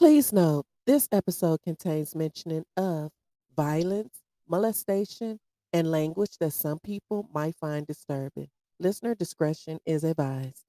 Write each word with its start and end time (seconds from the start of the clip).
Please 0.00 0.32
note, 0.32 0.64
this 0.86 1.06
episode 1.12 1.60
contains 1.60 2.14
mentioning 2.14 2.64
of 2.74 3.10
violence, 3.54 4.22
molestation, 4.48 5.38
and 5.74 5.90
language 5.90 6.38
that 6.40 6.54
some 6.54 6.78
people 6.78 7.28
might 7.34 7.54
find 7.56 7.86
disturbing. 7.86 8.48
Listener 8.78 9.14
discretion 9.14 9.78
is 9.84 10.02
advised. 10.02 10.64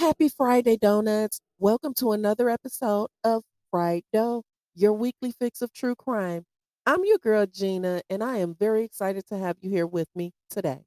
Happy 0.00 0.28
Friday, 0.28 0.76
Donuts. 0.78 1.40
Welcome 1.60 1.94
to 1.98 2.10
another 2.10 2.50
episode 2.50 3.06
of 3.22 3.44
Fried 3.70 4.02
Dough, 4.12 4.42
your 4.74 4.94
weekly 4.94 5.30
fix 5.30 5.62
of 5.62 5.72
true 5.72 5.94
crime. 5.94 6.44
I'm 6.86 7.04
your 7.04 7.18
girl, 7.18 7.46
Gina, 7.46 8.02
and 8.10 8.22
I 8.24 8.38
am 8.38 8.54
very 8.54 8.84
excited 8.84 9.26
to 9.26 9.38
have 9.38 9.56
you 9.60 9.70
here 9.70 9.86
with 9.86 10.08
me 10.14 10.32
today. 10.50 10.84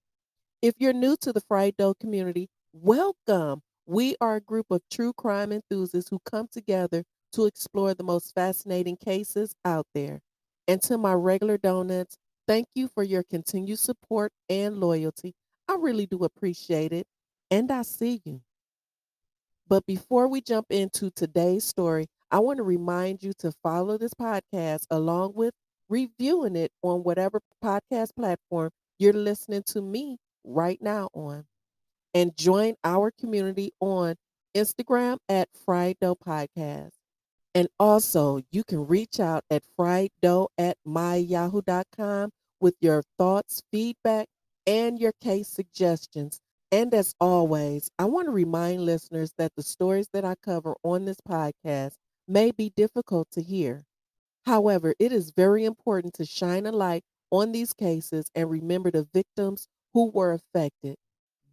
If 0.62 0.76
you're 0.80 0.94
new 0.94 1.18
to 1.22 1.34
the 1.34 1.42
Fried 1.42 1.78
Dough 1.78 1.96
community, 1.96 2.50
welcome. 2.74 3.62
We 3.86 4.16
are 4.22 4.38
a 4.38 4.42
group 4.42 4.68
of 4.72 4.82
true 4.92 5.14
crime 5.14 5.52
enthusiasts 5.52 6.10
who 6.10 6.20
come 6.26 6.48
together 6.52 7.04
to 7.34 7.46
explore 7.46 7.94
the 7.94 8.04
most 8.04 8.34
fascinating 8.36 8.98
cases 8.98 9.56
out 9.66 9.88
there. 9.94 10.22
And 10.68 10.82
to 10.84 10.98
my 10.98 11.14
regular 11.14 11.58
donuts, 11.58 12.18
thank 12.48 12.68
you 12.76 12.88
for 12.88 13.04
your 13.04 13.24
continued 13.24 13.80
support 13.80 14.34
and 14.50 14.80
loyalty. 14.80 15.36
I 15.70 15.76
really 15.76 16.08
do 16.08 16.24
appreciate 16.24 16.94
it, 16.94 17.08
and 17.52 17.72
I 17.72 17.84
see 17.84 18.22
you. 18.26 18.42
But 19.68 19.86
before 19.86 20.28
we 20.28 20.42
jump 20.42 20.68
into 20.72 21.10
today's 21.12 21.66
story, 21.66 22.08
I 22.32 22.40
want 22.40 22.58
to 22.58 22.64
remind 22.64 23.24
you 23.24 23.34
to 23.40 23.52
follow 23.64 23.98
this 23.98 24.14
podcast 24.14 24.86
along 24.90 25.34
with 25.36 25.54
reviewing 25.90 26.56
it 26.56 26.72
on 26.82 27.04
whatever 27.04 27.42
podcast 27.64 28.16
platform 28.16 28.72
you're 28.98 29.14
listening 29.14 29.64
to 29.68 29.82
me 29.82 30.18
right 30.44 30.82
now 30.82 31.10
on. 31.14 31.46
And 32.14 32.36
join 32.38 32.76
our 32.84 33.12
community 33.12 33.74
on 33.80 34.16
Instagram 34.56 35.18
at 35.28 35.50
Fried 35.66 35.98
Dough 36.00 36.16
Podcast. 36.16 36.92
And 37.54 37.68
also, 37.80 38.42
you 38.52 38.64
can 38.64 38.88
reach 38.88 39.20
out 39.20 39.44
at 39.50 39.64
frieddough 39.78 40.50
at 40.58 40.78
myyahoo.com 40.88 42.32
with 42.60 42.76
your 42.82 43.04
thoughts, 43.18 43.62
feedback, 43.72 44.28
and 44.66 45.00
your 45.00 45.14
case 45.22 45.48
suggestions. 45.48 46.40
And 46.72 46.94
as 46.94 47.14
always, 47.20 47.90
I 48.00 48.06
want 48.06 48.28
to 48.28 48.32
remind 48.32 48.86
listeners 48.86 49.34
that 49.38 49.54
the 49.56 49.64
stories 49.64 50.10
that 50.14 50.26
I 50.26 50.36
cover 50.44 50.76
on 50.84 51.06
this 51.06 51.20
podcast 51.28 51.94
may 52.28 52.52
be 52.52 52.72
difficult 52.76 53.30
to 53.32 53.42
hear. 53.42 53.84
However, 54.46 54.94
it 55.00 55.12
is 55.12 55.32
very 55.32 55.66
important 55.66 56.14
to 56.16 56.26
shine 56.26 56.68
a 56.68 56.72
light 56.72 57.04
on 57.32 57.52
these 57.52 57.74
cases 57.74 58.30
and 58.36 58.50
remember 58.50 58.92
the 58.92 59.08
victims 59.12 59.68
who 59.94 60.12
were 60.12 60.34
affected. 60.34 60.96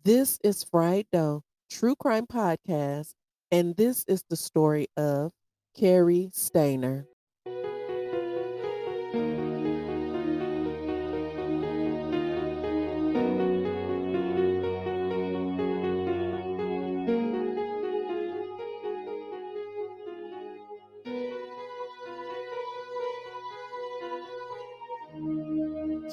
This 0.05 0.39
is 0.45 0.63
Fried 0.63 1.07
Dough, 1.11 1.43
True 1.71 1.97
Crime 1.97 2.27
Podcast, 2.27 3.15
and 3.51 3.77
this 3.77 4.05
is 4.09 4.25
the 4.29 4.37
story 4.37 4.89
of 4.97 5.33
Cary 5.75 6.31
Stayner. 6.35 7.07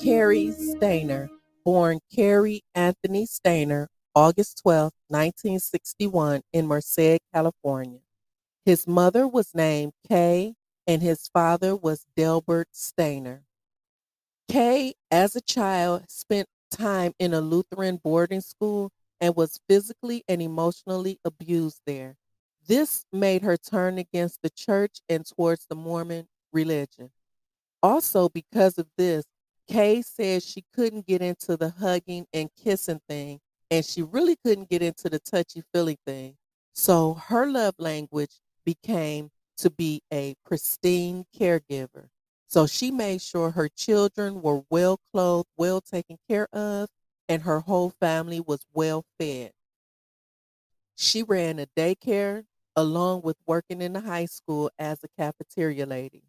Cary 0.09 0.47
Stayner, 0.47 1.29
born 1.63 1.99
Cary 2.11 2.63
Anthony 2.73 3.27
Stayner, 3.27 3.85
August 4.15 4.59
12, 4.63 4.91
1961, 5.07 6.41
in 6.51 6.65
Merced, 6.65 7.19
California. 7.31 7.99
His 8.65 8.87
mother 8.87 9.27
was 9.27 9.53
named 9.53 9.93
Kay, 10.07 10.55
and 10.87 11.03
his 11.03 11.29
father 11.31 11.75
was 11.75 12.07
Delbert 12.17 12.69
Stayner. 12.73 13.41
Kay, 14.47 14.95
as 15.11 15.35
a 15.35 15.41
child, 15.41 16.05
spent 16.09 16.47
time 16.71 17.13
in 17.19 17.35
a 17.35 17.39
Lutheran 17.39 17.97
boarding 18.03 18.41
school 18.41 18.91
and 19.21 19.35
was 19.35 19.59
physically 19.69 20.23
and 20.27 20.41
emotionally 20.41 21.19
abused 21.23 21.81
there. 21.85 22.15
This 22.67 23.05
made 23.13 23.43
her 23.43 23.57
turn 23.57 23.99
against 23.99 24.41
the 24.41 24.49
church 24.49 25.01
and 25.07 25.23
towards 25.23 25.67
the 25.67 25.75
Mormon 25.75 26.27
religion. 26.51 27.11
Also, 27.83 28.27
because 28.27 28.79
of 28.79 28.87
this, 28.97 29.23
Kay 29.69 30.01
said 30.01 30.41
she 30.41 30.65
couldn't 30.73 31.05
get 31.05 31.21
into 31.21 31.55
the 31.55 31.69
hugging 31.69 32.25
and 32.33 32.49
kissing 32.61 32.99
thing, 33.07 33.39
and 33.69 33.85
she 33.85 34.01
really 34.01 34.35
couldn't 34.43 34.67
get 34.67 34.81
into 34.81 35.09
the 35.09 35.19
touchy 35.19 35.61
feely 35.71 35.97
thing. 36.07 36.35
So 36.73 37.13
her 37.13 37.45
love 37.45 37.75
language 37.77 38.41
became 38.65 39.29
to 39.57 39.69
be 39.69 40.01
a 40.11 40.33
pristine 40.43 41.25
caregiver. 41.37 42.07
So 42.47 42.65
she 42.65 42.89
made 42.89 43.21
sure 43.21 43.51
her 43.51 43.69
children 43.69 44.41
were 44.41 44.63
well 44.71 44.99
clothed, 45.13 45.49
well 45.55 45.81
taken 45.81 46.17
care 46.27 46.47
of, 46.51 46.89
and 47.27 47.43
her 47.43 47.59
whole 47.59 47.91
family 47.91 48.39
was 48.39 48.65
well 48.73 49.05
fed. 49.19 49.51
She 50.95 51.21
ran 51.21 51.59
a 51.59 51.67
daycare 51.77 52.45
along 52.75 53.21
with 53.21 53.37
working 53.45 53.83
in 53.83 53.93
the 53.93 54.01
high 54.01 54.25
school 54.25 54.71
as 54.79 55.03
a 55.03 55.09
cafeteria 55.09 55.85
lady. 55.85 56.23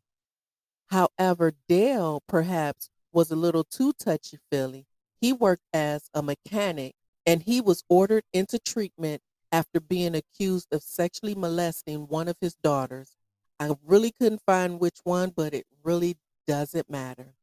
However, 0.89 1.53
Dale 1.69 2.23
perhaps 2.27 2.91
was 3.13 3.31
a 3.31 3.37
little 3.37 3.65
too 3.65 3.93
touchy 3.93 4.39
feely. 4.51 4.87
He 5.21 5.33
worked 5.33 5.67
as 5.73 6.09
a 6.15 6.23
mechanic 6.23 6.95
and 7.27 7.43
he 7.43 7.61
was 7.61 7.85
ordered 7.89 8.25
into 8.33 8.59
treatment 8.59 9.23
after 9.53 9.81
being 9.81 10.15
accused 10.15 10.69
of 10.73 10.83
sexually 10.83 11.35
molesting 11.35 12.07
one 12.07 12.29
of 12.29 12.37
his 12.41 12.55
daughters. 12.55 13.17
I 13.59 13.77
really 13.85 14.11
couldn't 14.11 14.43
find 14.47 14.81
which 14.81 15.01
one, 15.05 15.33
but 15.37 15.53
it 15.53 15.67
really 15.83 16.17
doesn't 16.47 16.89
matter. 16.89 17.35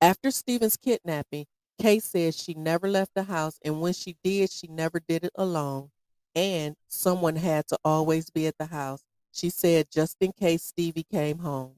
After 0.00 0.30
Steven's 0.30 0.76
kidnapping, 0.76 1.46
Kay 1.80 2.00
says 2.00 2.36
she 2.36 2.54
never 2.54 2.88
left 2.88 3.14
the 3.14 3.22
house, 3.22 3.58
and 3.64 3.80
when 3.80 3.92
she 3.92 4.16
did, 4.22 4.50
she 4.50 4.66
never 4.66 5.00
did 5.00 5.24
it 5.24 5.32
alone, 5.36 5.90
and 6.34 6.76
someone 6.88 7.36
had 7.36 7.66
to 7.68 7.78
always 7.84 8.30
be 8.30 8.46
at 8.46 8.58
the 8.58 8.66
house. 8.66 9.04
She 9.32 9.50
said 9.50 9.86
just 9.90 10.16
in 10.20 10.32
case 10.32 10.64
Stevie 10.64 11.06
came 11.10 11.38
home. 11.38 11.76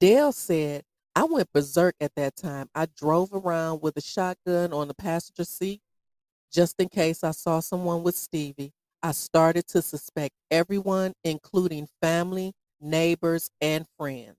Dale 0.00 0.32
said 0.32 0.84
I 1.16 1.24
went 1.24 1.52
berserk 1.52 1.94
at 2.00 2.14
that 2.16 2.36
time. 2.36 2.68
I 2.74 2.86
drove 2.86 3.32
around 3.32 3.82
with 3.82 3.96
a 3.96 4.00
shotgun 4.00 4.72
on 4.72 4.88
the 4.88 4.94
passenger 4.94 5.44
seat 5.44 5.80
just 6.52 6.80
in 6.80 6.88
case 6.88 7.22
I 7.22 7.32
saw 7.32 7.60
someone 7.60 8.02
with 8.02 8.16
Stevie. 8.16 8.72
I 9.02 9.12
started 9.12 9.66
to 9.68 9.82
suspect 9.82 10.34
everyone, 10.50 11.12
including 11.24 11.88
family, 12.00 12.52
neighbors, 12.80 13.50
and 13.60 13.86
friends. 13.98 14.36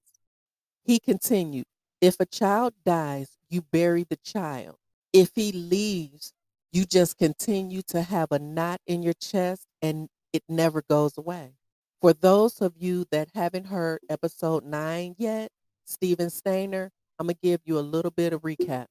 He 0.83 0.99
continued, 0.99 1.65
if 2.01 2.19
a 2.19 2.25
child 2.25 2.73
dies, 2.85 3.37
you 3.49 3.61
bury 3.61 4.05
the 4.09 4.17
child. 4.17 4.75
If 5.13 5.31
he 5.35 5.51
leaves, 5.51 6.33
you 6.71 6.85
just 6.85 7.17
continue 7.17 7.81
to 7.83 8.01
have 8.01 8.31
a 8.31 8.39
knot 8.39 8.81
in 8.85 9.01
your 9.01 9.13
chest 9.13 9.65
and 9.81 10.09
it 10.33 10.43
never 10.49 10.81
goes 10.81 11.17
away. 11.17 11.53
For 12.01 12.11
those 12.11 12.61
of 12.61 12.73
you 12.77 13.05
that 13.11 13.29
haven't 13.33 13.67
heard 13.67 14.01
episode 14.09 14.65
nine 14.65 15.15
yet, 15.17 15.51
Steven 15.85 16.27
Stayner, 16.27 16.89
I'm 17.19 17.27
going 17.27 17.35
to 17.35 17.41
give 17.41 17.61
you 17.63 17.77
a 17.77 17.81
little 17.81 18.11
bit 18.11 18.33
of 18.33 18.41
recap. 18.41 18.87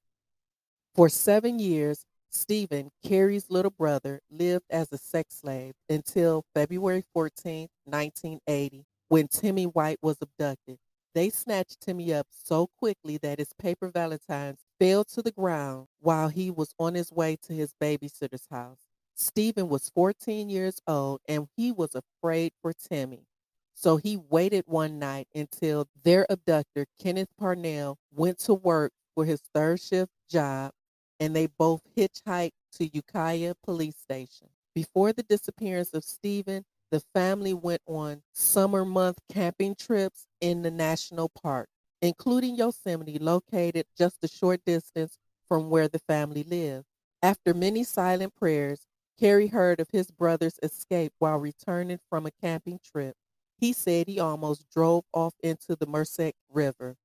For 0.94 1.08
seven 1.08 1.58
years, 1.58 2.06
Steven, 2.30 2.90
Cary's 3.04 3.50
little 3.50 3.70
brother, 3.70 4.20
lived 4.30 4.64
as 4.70 4.92
a 4.92 4.98
sex 4.98 5.40
slave 5.40 5.74
until 5.88 6.44
February 6.54 7.04
14, 7.12 7.68
1980, 7.84 8.84
when 9.08 9.28
Timmy 9.28 9.64
White 9.64 9.98
was 10.02 10.18
abducted. 10.20 10.78
They 11.14 11.30
snatched 11.30 11.80
Timmy 11.80 12.12
up 12.12 12.26
so 12.30 12.68
quickly 12.78 13.18
that 13.18 13.38
his 13.38 13.52
paper 13.52 13.88
valentines 13.88 14.64
fell 14.80 15.04
to 15.04 15.22
the 15.22 15.30
ground 15.30 15.86
while 16.00 16.28
he 16.28 16.50
was 16.50 16.74
on 16.78 16.94
his 16.94 17.12
way 17.12 17.36
to 17.42 17.52
his 17.52 17.72
babysitter's 17.80 18.48
house. 18.50 18.80
Steven 19.14 19.68
was 19.68 19.90
14 19.94 20.48
years 20.48 20.80
old 20.88 21.20
and 21.28 21.46
he 21.56 21.70
was 21.70 21.94
afraid 21.94 22.52
for 22.60 22.72
Timmy. 22.72 23.26
So 23.74 23.96
he 23.96 24.16
waited 24.16 24.64
one 24.66 24.98
night 24.98 25.28
until 25.34 25.88
their 26.04 26.26
abductor, 26.30 26.86
Kenneth 26.98 27.28
Parnell, 27.38 27.98
went 28.12 28.38
to 28.40 28.54
work 28.54 28.92
for 29.14 29.24
his 29.24 29.40
third 29.52 29.80
shift 29.80 30.12
job 30.30 30.72
and 31.20 31.34
they 31.34 31.46
both 31.46 31.82
hitchhiked 31.96 32.52
to 32.72 32.86
Ukiah 32.86 33.54
Police 33.62 33.96
Station. 33.96 34.48
Before 34.74 35.12
the 35.12 35.22
disappearance 35.22 35.92
of 35.94 36.04
Steven, 36.04 36.64
the 36.90 37.02
family 37.14 37.54
went 37.54 37.82
on 37.86 38.22
summer 38.32 38.84
month 38.84 39.18
camping 39.32 39.74
trips 39.74 40.26
in 40.40 40.62
the 40.62 40.70
national 40.70 41.28
park, 41.28 41.68
including 42.02 42.56
Yosemite, 42.56 43.18
located 43.18 43.86
just 43.96 44.18
a 44.22 44.28
short 44.28 44.60
distance 44.64 45.18
from 45.48 45.70
where 45.70 45.88
the 45.88 46.00
family 46.00 46.42
lived. 46.44 46.86
After 47.22 47.54
many 47.54 47.84
silent 47.84 48.34
prayers, 48.34 48.86
Cary 49.18 49.46
heard 49.46 49.80
of 49.80 49.88
his 49.92 50.10
brother's 50.10 50.58
escape 50.62 51.12
while 51.18 51.38
returning 51.38 52.00
from 52.10 52.26
a 52.26 52.30
camping 52.30 52.80
trip. 52.84 53.14
He 53.58 53.72
said 53.72 54.06
he 54.06 54.20
almost 54.20 54.68
drove 54.70 55.04
off 55.12 55.34
into 55.42 55.76
the 55.76 55.86
Merced 55.86 56.34
River. 56.52 56.96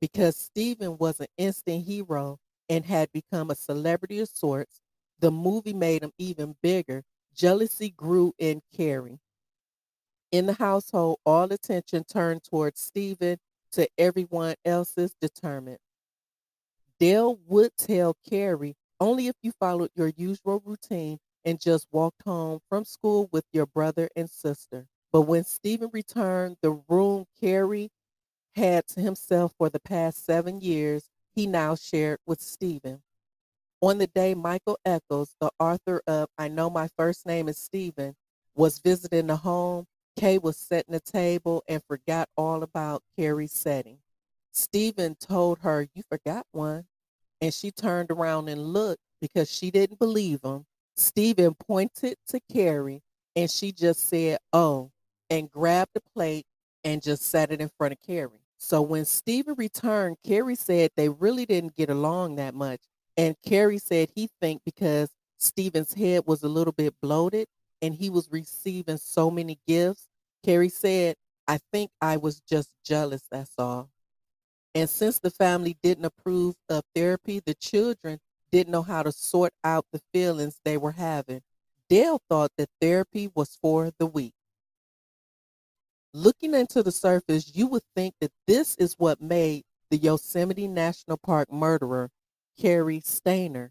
Because 0.00 0.36
Steven 0.36 0.98
was 0.98 1.20
an 1.20 1.26
instant 1.38 1.86
hero, 1.86 2.38
and 2.68 2.84
had 2.84 3.12
become 3.12 3.50
a 3.50 3.54
celebrity 3.54 4.18
of 4.18 4.28
sorts. 4.28 4.80
The 5.20 5.30
movie 5.30 5.72
made 5.72 6.02
him 6.02 6.12
even 6.18 6.56
bigger. 6.62 7.04
Jealousy 7.34 7.90
grew 7.90 8.34
in 8.38 8.62
Cary. 8.74 9.20
In 10.32 10.46
the 10.46 10.54
household, 10.54 11.20
all 11.24 11.52
attention 11.52 12.04
turned 12.04 12.44
towards 12.44 12.80
Steven 12.80 13.38
to 13.72 13.88
everyone 13.96 14.56
else's 14.64 15.14
determined. 15.20 15.78
Dale 16.98 17.38
would 17.46 17.76
tell 17.76 18.16
Cary 18.28 18.74
only 18.98 19.28
if 19.28 19.36
you 19.42 19.52
followed 19.52 19.90
your 19.94 20.12
usual 20.16 20.62
routine 20.64 21.18
and 21.44 21.60
just 21.60 21.86
walked 21.92 22.22
home 22.22 22.60
from 22.68 22.84
school 22.84 23.28
with 23.30 23.44
your 23.52 23.66
brother 23.66 24.08
and 24.16 24.28
sister. 24.28 24.86
But 25.16 25.22
when 25.22 25.44
Steven 25.44 25.88
returned, 25.94 26.58
the 26.60 26.72
room 26.90 27.24
Cary 27.40 27.90
had 28.54 28.86
to 28.88 29.00
himself 29.00 29.54
for 29.56 29.70
the 29.70 29.80
past 29.80 30.26
seven 30.26 30.60
years, 30.60 31.08
he 31.34 31.46
now 31.46 31.74
shared 31.74 32.18
with 32.26 32.42
Steven. 32.42 33.00
On 33.80 33.96
the 33.96 34.08
day 34.08 34.34
Michael 34.34 34.78
Echols, 34.84 35.34
the 35.40 35.50
author 35.58 36.02
of 36.06 36.28
I 36.36 36.48
Know 36.48 36.68
My 36.68 36.90
First 36.98 37.24
Name 37.24 37.48
is 37.48 37.56
Steven, 37.56 38.14
was 38.54 38.78
visiting 38.78 39.28
the 39.28 39.36
home, 39.36 39.86
Kay 40.16 40.36
was 40.36 40.58
setting 40.58 40.92
the 40.92 41.00
table 41.00 41.64
and 41.66 41.82
forgot 41.88 42.28
all 42.36 42.62
about 42.62 43.02
Cary's 43.18 43.54
setting. 43.54 44.00
Steven 44.52 45.14
told 45.14 45.60
her, 45.60 45.88
You 45.94 46.02
forgot 46.10 46.44
one. 46.52 46.84
And 47.40 47.54
she 47.54 47.70
turned 47.70 48.10
around 48.10 48.50
and 48.50 48.74
looked 48.74 49.00
because 49.22 49.50
she 49.50 49.70
didn't 49.70 49.98
believe 49.98 50.42
him. 50.44 50.66
Steven 50.94 51.54
pointed 51.54 52.18
to 52.28 52.38
Cary 52.52 53.00
and 53.34 53.50
she 53.50 53.72
just 53.72 54.10
said, 54.10 54.40
Oh, 54.52 54.90
and 55.30 55.50
grabbed 55.50 55.92
the 55.94 56.02
plate 56.14 56.46
and 56.84 57.02
just 57.02 57.22
set 57.22 57.50
it 57.50 57.60
in 57.60 57.70
front 57.76 57.92
of 57.92 58.00
Cary. 58.00 58.40
So 58.58 58.80
when 58.82 59.04
Steven 59.04 59.54
returned, 59.56 60.16
Cary 60.24 60.54
said 60.54 60.90
they 60.96 61.08
really 61.08 61.46
didn't 61.46 61.76
get 61.76 61.90
along 61.90 62.36
that 62.36 62.54
much. 62.54 62.80
And 63.16 63.36
Cary 63.44 63.78
said 63.78 64.10
he 64.14 64.28
think 64.40 64.62
because 64.64 65.10
Steven's 65.38 65.94
head 65.94 66.22
was 66.26 66.42
a 66.42 66.48
little 66.48 66.72
bit 66.72 66.94
bloated 67.00 67.48
and 67.82 67.94
he 67.94 68.10
was 68.10 68.28
receiving 68.30 68.96
so 68.98 69.30
many 69.30 69.58
gifts. 69.66 70.08
Cary 70.44 70.68
said, 70.68 71.16
I 71.48 71.58
think 71.72 71.90
I 72.00 72.16
was 72.16 72.40
just 72.40 72.70
jealous, 72.84 73.22
that's 73.30 73.52
all. 73.58 73.90
And 74.74 74.88
since 74.90 75.18
the 75.18 75.30
family 75.30 75.76
didn't 75.82 76.04
approve 76.04 76.54
of 76.68 76.84
therapy, 76.94 77.40
the 77.44 77.54
children 77.54 78.20
didn't 78.52 78.72
know 78.72 78.82
how 78.82 79.02
to 79.02 79.12
sort 79.12 79.52
out 79.64 79.86
the 79.92 80.00
feelings 80.12 80.60
they 80.64 80.76
were 80.76 80.92
having. 80.92 81.42
Dale 81.88 82.20
thought 82.28 82.52
that 82.58 82.68
therapy 82.80 83.30
was 83.34 83.56
for 83.60 83.90
the 83.98 84.06
weak. 84.06 84.34
Looking 86.16 86.54
into 86.54 86.82
the 86.82 86.92
surface, 86.92 87.54
you 87.54 87.66
would 87.66 87.82
think 87.94 88.14
that 88.22 88.32
this 88.46 88.74
is 88.76 88.94
what 88.96 89.20
made 89.20 89.64
the 89.90 89.98
Yosemite 89.98 90.66
National 90.66 91.18
Park 91.18 91.52
murderer, 91.52 92.08
Cary 92.58 93.00
Stayner. 93.00 93.68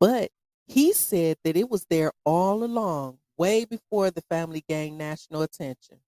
But 0.00 0.30
he 0.66 0.94
said 0.94 1.36
that 1.44 1.54
it 1.54 1.68
was 1.68 1.84
there 1.90 2.12
all 2.24 2.64
along, 2.64 3.18
way 3.36 3.66
before 3.66 4.10
the 4.10 4.22
family 4.22 4.64
gained 4.66 4.96
national 4.96 5.42
attention. 5.42 5.98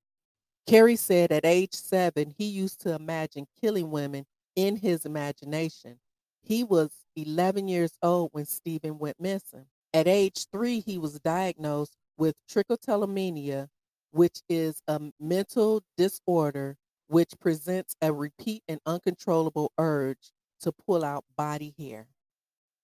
Cary 0.67 0.97
said 0.97 1.31
at 1.31 1.45
age 1.45 1.75
seven, 1.75 2.33
he 2.39 2.47
used 2.47 2.81
to 2.81 2.95
imagine 2.95 3.47
killing 3.61 3.91
women 3.91 4.25
in 4.57 4.77
his 4.77 5.05
imagination. 5.05 5.99
He 6.43 6.65
was 6.65 6.93
11 7.15 7.69
years 7.69 7.99
old 8.03 8.31
when 8.33 8.47
Steven 8.47 8.99
went 8.99 9.21
missing. 9.21 9.67
At 9.93 10.09
age 10.09 10.47
three, 10.51 10.81
he 10.81 10.97
was 10.97 11.21
diagnosed 11.21 11.99
with 12.17 12.37
trichotillomania, 12.51 13.69
which 14.15 14.43
is 14.49 14.81
a 14.87 15.01
mental 15.19 15.83
disorder 15.97 16.77
which 17.09 17.33
presents 17.41 17.97
a 18.01 18.13
repeat 18.13 18.63
and 18.69 18.81
uncontrollable 18.87 19.73
urge 19.77 20.31
to 20.61 20.71
pull 20.71 21.05
out 21.05 21.25
body 21.37 21.75
hair. 21.77 22.07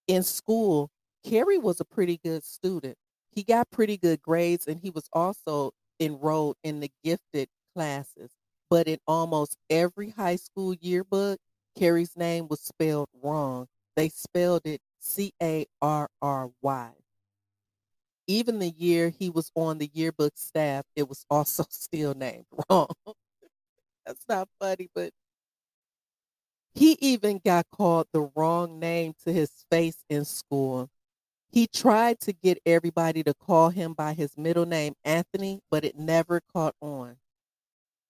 In 0.09 0.25
school, 0.25 0.91
Cary 1.25 1.57
was 1.57 1.81
a 1.81 1.85
pretty 1.85 2.19
good 2.25 2.43
student. 2.43 2.97
He 3.31 3.45
got 3.45 3.71
pretty 3.71 3.97
good 3.97 4.21
grades 4.21 4.67
and 4.67 4.81
he 4.81 4.91
was 4.91 5.09
also 5.13 5.71
enrolled 6.01 6.57
in 6.65 6.81
the 6.81 6.91
gifted 7.05 7.49
classes. 7.77 8.33
But 8.69 8.89
in 8.89 8.99
almost 9.07 9.57
every 9.71 10.11
high 10.11 10.37
school 10.37 10.75
yearbook, 10.75 11.39
Cary's 11.79 12.17
name 12.17 12.49
was 12.49 12.61
spelled 12.61 13.09
wrong. 13.23 13.69
They 13.95 14.09
spelled 14.09 14.63
it 14.65 14.81
C 14.99 15.33
A 15.41 15.67
R 15.81 16.09
R 16.21 16.51
Y. 16.61 16.91
Even 18.27 18.59
the 18.59 18.71
year 18.71 19.11
he 19.11 19.31
was 19.31 19.51
on 19.55 19.79
the 19.79 19.91
yearbook 19.93 20.35
staff, 20.37 20.85
it 20.95 21.09
was 21.09 21.25
also 21.31 21.65
still 21.71 22.15
named 22.15 22.47
wrong. 22.69 22.89
That's 24.07 24.25
not 24.29 24.49
funny, 24.61 24.89
but 24.95 25.13
he 26.75 26.97
even 27.01 27.41
got 27.45 27.67
called 27.71 28.07
the 28.13 28.31
wrong 28.35 28.79
name 28.79 29.15
to 29.25 29.33
his 29.33 29.65
face 29.71 30.05
in 30.09 30.25
school. 30.25 30.89
He 31.51 31.67
tried 31.67 32.21
to 32.21 32.33
get 32.33 32.59
everybody 32.65 33.25
to 33.25 33.35
call 33.35 33.71
him 33.71 33.93
by 33.93 34.15
his 34.15 34.37
middle 34.37 34.67
name, 34.67 34.95
Anthony, 35.05 35.61
but 35.71 35.85
it 35.85 35.99
never 35.99 36.41
caught 36.41 36.77
on. 36.81 37.17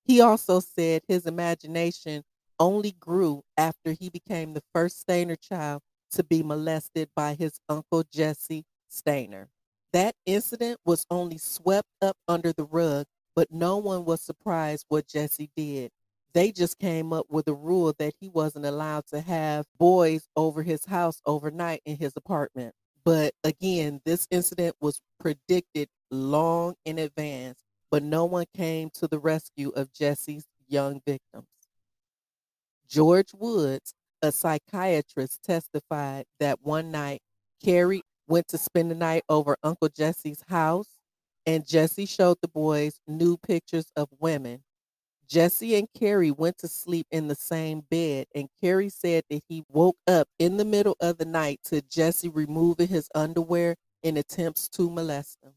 He 0.05 0.21
also 0.21 0.61
said 0.61 1.03
his 1.09 1.25
imagination 1.25 2.25
only 2.59 2.93
grew 2.93 3.43
after 3.57 3.93
he 3.93 4.11
became 4.11 4.53
the 4.53 4.63
first 4.75 5.07
Stayner 5.07 5.41
child 5.41 5.81
to 6.13 6.23
be 6.23 6.43
molested 6.43 7.09
by 7.17 7.35
his 7.35 7.61
uncle 7.69 8.05
Jesse 8.13 8.65
Stayner. 8.91 9.47
That 9.93 10.15
incident 10.25 10.79
was 10.85 11.07
only 11.11 11.39
swept 11.39 11.89
up 12.01 12.17
under 12.29 12.53
the 12.53 12.65
rug, 12.65 13.07
but 13.35 13.51
no 13.51 13.77
one 13.79 14.05
was 14.05 14.21
surprised 14.21 14.87
what 14.89 15.09
Jesse 15.09 15.51
did. 15.57 15.91
They 16.33 16.53
just 16.53 16.79
came 16.79 17.13
up 17.13 17.27
with 17.29 17.49
a 17.49 17.55
rule 17.55 17.93
that 17.99 18.15
he 18.21 18.29
wasn't 18.29 18.67
allowed 18.67 19.07
to 19.07 19.21
have 19.21 19.67
boys 19.79 20.29
over 20.37 20.63
his 20.63 20.85
house 20.85 21.21
overnight 21.27 21.83
in 21.85 21.97
his 21.97 22.13
apartment. 22.17 22.75
But 23.05 23.35
again, 23.43 24.01
this 24.05 24.29
incident 24.31 24.77
was 24.81 25.01
predicted 25.19 25.89
long 26.11 26.75
in 26.85 26.99
advance, 26.99 27.65
but 27.91 28.05
no 28.05 28.25
one 28.27 28.47
came 28.55 28.91
to 28.95 29.09
the 29.09 29.19
rescue 29.19 29.71
of 29.71 29.93
Jesse's 29.93 30.47
young 30.69 31.01
victims. 31.05 31.49
George 32.89 33.33
Woods, 33.35 33.95
a 34.23 34.31
psychiatrist, 34.31 35.43
testified 35.43 36.27
that 36.39 36.63
one 36.63 36.93
night 36.93 37.23
Cary 37.63 38.03
went 38.31 38.49
to 38.49 38.59
spend 38.59 38.91
the 38.91 38.95
night 38.95 39.25
over 39.29 39.57
Uncle 39.63 39.89
Jesse's 39.89 40.43
house, 40.49 40.89
and 41.45 41.67
Jesse 41.67 42.07
showed 42.07 42.39
the 42.41 42.49
boys 42.49 43.01
new 43.07 43.37
pictures 43.37 43.91
of 43.97 44.09
women. 44.21 44.63
Jesse 45.29 45.77
and 45.77 45.89
Cary 45.97 46.31
went 46.31 46.59
to 46.59 46.69
sleep 46.69 47.07
in 47.11 47.29
the 47.29 47.35
same 47.35 47.83
bed, 47.91 48.27
and 48.35 48.49
Cary 48.61 48.89
said 48.89 49.25
that 49.31 49.43
he 49.49 49.65
woke 49.69 49.97
up 50.07 50.29
in 50.39 50.57
the 50.57 50.65
middle 50.65 50.97
of 51.01 51.19
the 51.19 51.25
night 51.25 51.61
to 51.65 51.83
Jesse 51.83 52.29
removing 52.29 52.89
his 52.89 53.09
underwear 53.15 53.77
in 54.03 54.17
attempts 54.17 54.69
to 54.71 54.91
molest 54.91 55.39
him. 55.43 55.53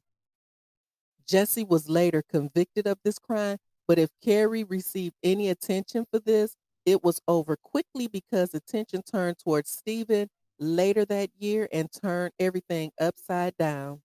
Jesse 1.27 1.63
was 1.63 1.89
later 1.89 2.23
convicted 2.27 2.85
of 2.85 2.97
this 3.03 3.17
crime, 3.17 3.57
but 3.87 3.97
if 3.97 4.09
Cary 4.23 4.63
received 4.63 5.15
any 5.23 5.49
attention 5.49 6.05
for 6.11 6.19
this, 6.19 6.55
it 6.85 7.03
was 7.03 7.21
over 7.27 7.55
quickly 7.55 8.07
because 8.07 8.53
attention 8.53 9.01
turned 9.03 9.37
towards 9.39 9.69
Steven 9.69 10.29
later 10.59 11.05
that 11.05 11.29
year 11.37 11.67
and 11.71 11.89
turned 11.91 12.33
everything 12.39 12.91
upside 12.99 13.57
down. 13.57 14.01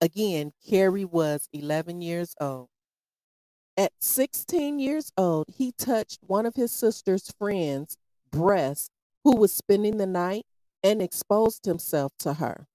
Again, 0.00 0.52
Cary 0.66 1.04
was 1.04 1.48
11 1.52 2.00
years 2.00 2.34
old. 2.40 2.68
At 3.76 3.92
16 4.00 4.78
years 4.78 5.12
old, 5.16 5.46
he 5.48 5.72
touched 5.72 6.20
one 6.22 6.46
of 6.46 6.54
his 6.54 6.72
sister's 6.72 7.32
friends' 7.38 7.96
breast 8.30 8.90
who 9.24 9.36
was 9.36 9.52
spending 9.52 9.96
the 9.96 10.06
night 10.06 10.44
and 10.82 11.02
exposed 11.02 11.64
himself 11.64 12.12
to 12.18 12.34
her. 12.34 12.66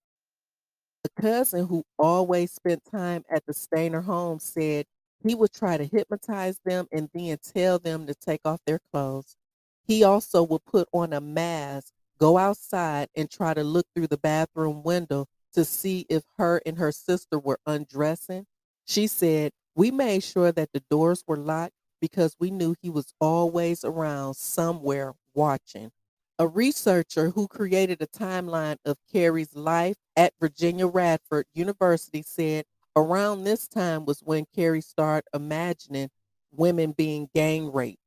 A 1.03 1.21
cousin 1.21 1.67
who 1.67 1.83
always 1.99 2.51
spent 2.51 2.83
time 2.91 3.23
at 3.29 3.45
the 3.45 3.53
Stayner 3.53 4.03
home 4.03 4.39
said 4.39 4.85
he 5.23 5.35
would 5.35 5.51
try 5.51 5.77
to 5.77 5.85
hypnotize 5.85 6.59
them 6.65 6.87
and 6.91 7.09
then 7.13 7.37
tell 7.37 7.79
them 7.79 8.07
to 8.07 8.15
take 8.15 8.41
off 8.45 8.61
their 8.65 8.79
clothes. 8.91 9.35
He 9.87 10.03
also 10.03 10.43
would 10.43 10.65
put 10.65 10.87
on 10.91 11.13
a 11.13 11.21
mask, 11.21 11.93
go 12.19 12.37
outside, 12.37 13.09
and 13.15 13.29
try 13.29 13.53
to 13.53 13.63
look 13.63 13.87
through 13.93 14.07
the 14.07 14.17
bathroom 14.17 14.83
window 14.83 15.27
to 15.53 15.65
see 15.65 16.05
if 16.09 16.23
her 16.37 16.61
and 16.65 16.77
her 16.77 16.91
sister 16.91 17.39
were 17.39 17.59
undressing. 17.65 18.45
She 18.85 19.07
said, 19.07 19.51
We 19.75 19.91
made 19.91 20.23
sure 20.23 20.51
that 20.51 20.69
the 20.73 20.83
doors 20.89 21.23
were 21.27 21.37
locked 21.37 21.73
because 22.01 22.35
we 22.39 22.51
knew 22.51 22.75
he 22.81 22.89
was 22.89 23.13
always 23.19 23.83
around 23.83 24.35
somewhere 24.35 25.13
watching. 25.33 25.91
A 26.37 26.47
researcher 26.47 27.29
who 27.29 27.47
created 27.47 28.01
a 28.01 28.07
timeline 28.07 28.77
of 28.85 28.97
Cary's 29.11 29.55
life 29.55 29.95
at 30.17 30.33
Virginia 30.39 30.87
Radford 30.87 31.45
University 31.53 32.21
said 32.21 32.65
around 32.95 33.43
this 33.43 33.67
time 33.67 34.05
was 34.05 34.19
when 34.19 34.45
Cary 34.53 34.81
started 34.81 35.27
imagining 35.33 36.09
women 36.51 36.91
being 36.91 37.29
gang 37.33 37.71
raped. 37.71 37.99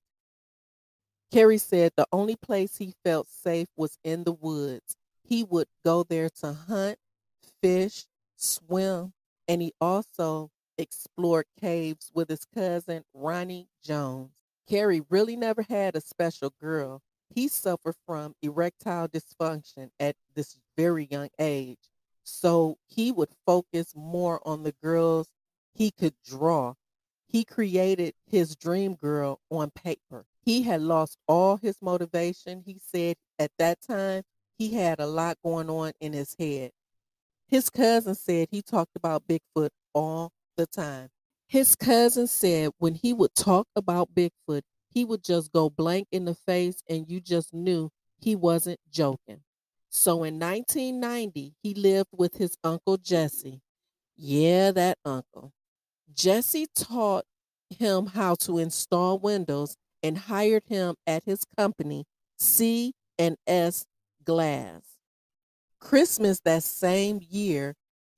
Cary 1.30 1.58
said 1.58 1.92
the 1.96 2.06
only 2.12 2.36
place 2.36 2.78
he 2.78 2.94
felt 3.04 3.28
safe 3.28 3.68
was 3.76 3.98
in 4.02 4.24
the 4.24 4.32
woods. 4.32 4.96
He 5.22 5.44
would 5.44 5.68
go 5.84 6.02
there 6.02 6.30
to 6.40 6.52
hunt, 6.54 6.98
fish, 7.60 8.06
swim, 8.36 9.12
and 9.46 9.60
he 9.60 9.74
also 9.80 10.50
explored 10.78 11.46
caves 11.60 12.10
with 12.14 12.30
his 12.30 12.46
cousin 12.54 13.04
Ronnie 13.12 13.68
Jones. 13.82 14.30
Cary 14.68 15.02
really 15.10 15.36
never 15.36 15.62
had 15.62 15.96
a 15.96 16.00
special 16.00 16.52
girl. 16.60 17.02
he 17.34 17.48
suffered 17.48 17.96
from 18.06 18.34
erectile 18.42 19.08
dysfunction 19.08 19.90
at 20.00 20.16
this 20.34 20.58
very 20.76 21.06
young 21.10 21.28
age. 21.38 21.90
So 22.24 22.78
he 22.86 23.12
would 23.12 23.30
focus 23.46 23.92
more 23.94 24.40
on 24.46 24.62
the 24.62 24.74
girls 24.82 25.28
he 25.74 25.90
could 25.90 26.14
draw. 26.24 26.74
He 27.26 27.44
created 27.44 28.14
his 28.26 28.56
dream 28.56 28.94
girl 28.94 29.40
on 29.50 29.70
paper. 29.70 30.24
He 30.40 30.62
had 30.62 30.80
lost 30.80 31.18
all 31.26 31.56
his 31.56 31.76
motivation. 31.82 32.62
He 32.64 32.78
said 32.80 33.16
at 33.38 33.50
that 33.58 33.80
time 33.80 34.22
he 34.56 34.74
had 34.74 35.00
a 35.00 35.06
lot 35.06 35.38
going 35.44 35.70
on 35.70 35.92
in 36.00 36.12
his 36.12 36.34
head. 36.38 36.70
His 37.46 37.70
cousin 37.70 38.14
said 38.14 38.48
he 38.50 38.62
talked 38.62 38.96
about 38.96 39.26
Bigfoot 39.26 39.70
all 39.94 40.32
the 40.56 40.66
time. 40.66 41.08
His 41.46 41.74
cousin 41.74 42.26
said 42.26 42.70
when 42.78 42.94
he 42.94 43.12
would 43.12 43.34
talk 43.34 43.68
about 43.74 44.14
Bigfoot, 44.14 44.62
he 44.90 45.04
would 45.04 45.22
just 45.22 45.52
go 45.52 45.70
blank 45.70 46.08
in 46.10 46.24
the 46.24 46.34
face 46.34 46.82
and 46.88 47.08
you 47.08 47.20
just 47.20 47.54
knew 47.54 47.90
he 48.18 48.36
wasn't 48.36 48.80
joking. 48.90 49.40
So 49.88 50.24
in 50.24 50.38
1990, 50.38 51.54
he 51.62 51.74
lived 51.74 52.10
with 52.12 52.36
his 52.36 52.56
uncle 52.62 52.98
Jesse. 52.98 53.62
Yeah, 54.16 54.72
that 54.72 54.98
uncle. 55.04 55.52
Jesse 56.12 56.66
taught 56.74 57.24
him 57.70 58.06
how 58.06 58.34
to 58.34 58.58
install 58.58 59.18
windows 59.18 59.76
and 60.02 60.18
hired 60.18 60.64
him 60.66 60.94
at 61.06 61.24
his 61.24 61.44
company, 61.56 62.04
C 62.38 62.94
and 63.18 63.36
S 63.46 63.86
Glass. 64.24 64.82
Christmas 65.80 66.40
that 66.40 66.62
same 66.62 67.20
year, 67.28 67.74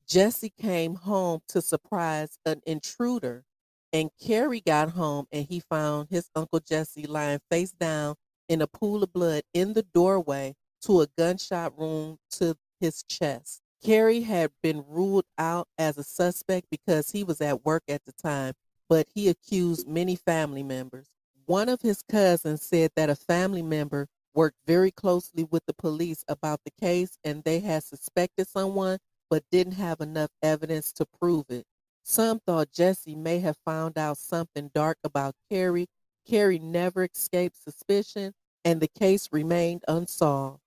Jesse 0.07 0.53
came 0.61 0.97
home 0.97 1.41
to 1.49 1.63
surprise 1.63 2.39
an 2.45 2.61
intruder 2.67 3.45
and 3.93 4.11
Cary 4.21 4.61
got 4.61 4.91
home 4.91 5.27
and 5.33 5.47
he 5.47 5.61
found 5.61 6.09
his 6.11 6.31
Uncle 6.35 6.61
Jesse 6.61 7.07
lying 7.07 7.41
face 7.51 7.73
down 7.73 8.15
in 8.49 8.63
a 8.63 8.67
pool 8.67 9.03
of 9.03 9.13
blood 9.13 9.43
in 9.53 9.73
the 9.73 9.83
doorway 9.83 10.55
to 10.83 11.01
a 11.03 11.07
gunshot 11.19 11.77
wound 11.79 12.19
to 12.31 12.57
his 12.81 13.03
chest. 13.03 13.61
Cary 13.83 14.21
had 14.23 14.51
been 14.63 14.85
ruled 14.89 15.25
out 15.39 15.67
as 15.79 15.97
a 15.97 16.05
suspect 16.05 16.67
because 16.71 17.11
he 17.11 17.25
was 17.25 17.41
at 17.41 17.65
work 17.65 17.83
at 17.89 18.05
the 18.05 18.13
time, 18.13 18.53
but 18.89 19.07
he 19.15 19.29
accused 19.29 19.89
many 19.89 20.17
family 20.17 20.63
members. 20.63 21.09
One 21.51 21.69
of 21.69 21.83
his 21.83 22.01
cousins 22.09 22.63
said 22.63 22.93
that 22.95 23.11
a 23.11 23.17
family 23.17 23.61
member 23.61 24.07
worked 24.37 24.59
very 24.69 24.93
closely 24.93 25.43
with 25.43 25.67
the 25.67 25.75
police 25.75 26.25
about 26.29 26.61
the 26.65 26.71
case 26.71 27.19
and 27.25 27.43
they 27.43 27.59
had 27.59 27.83
suspected 27.83 28.47
someone 28.47 29.01
but 29.29 29.43
didn't 29.51 29.73
have 29.73 30.01
enough 30.01 30.31
evidence 30.45 30.93
to 30.93 31.07
prove 31.07 31.47
it. 31.49 31.65
Some 32.05 32.39
thought 32.39 32.71
Jesse 32.71 33.17
may 33.17 33.41
have 33.41 33.57
found 33.65 33.99
out 33.99 34.17
something 34.17 34.71
dark 34.73 34.99
about 35.03 35.35
Cary. 35.51 35.89
Cary 36.25 36.61
never 36.61 37.03
escaped 37.13 37.61
suspicion, 37.61 38.33
and 38.65 38.81
the 38.81 38.87
case 38.87 39.29
remained 39.33 39.83
unsolved. 39.89 40.61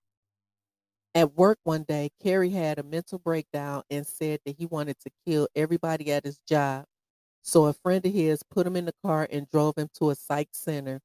At 1.14 1.34
work 1.34 1.60
one 1.64 1.84
day, 1.84 2.10
Cary 2.22 2.50
had 2.50 2.78
a 2.78 2.82
mental 2.82 3.18
breakdown 3.18 3.84
and 3.88 4.06
said 4.06 4.40
that 4.44 4.56
he 4.58 4.66
wanted 4.66 5.00
to 5.00 5.10
kill 5.26 5.48
everybody 5.56 6.12
at 6.12 6.26
his 6.26 6.40
job. 6.46 6.84
So 7.46 7.66
a 7.66 7.74
friend 7.74 8.04
of 8.06 8.12
his 8.12 8.42
put 8.42 8.66
him 8.66 8.74
in 8.74 8.86
the 8.86 8.94
car 9.04 9.28
and 9.30 9.48
drove 9.50 9.76
him 9.76 9.90
to 9.98 10.08
a 10.08 10.14
psych 10.14 10.48
center. 10.52 11.00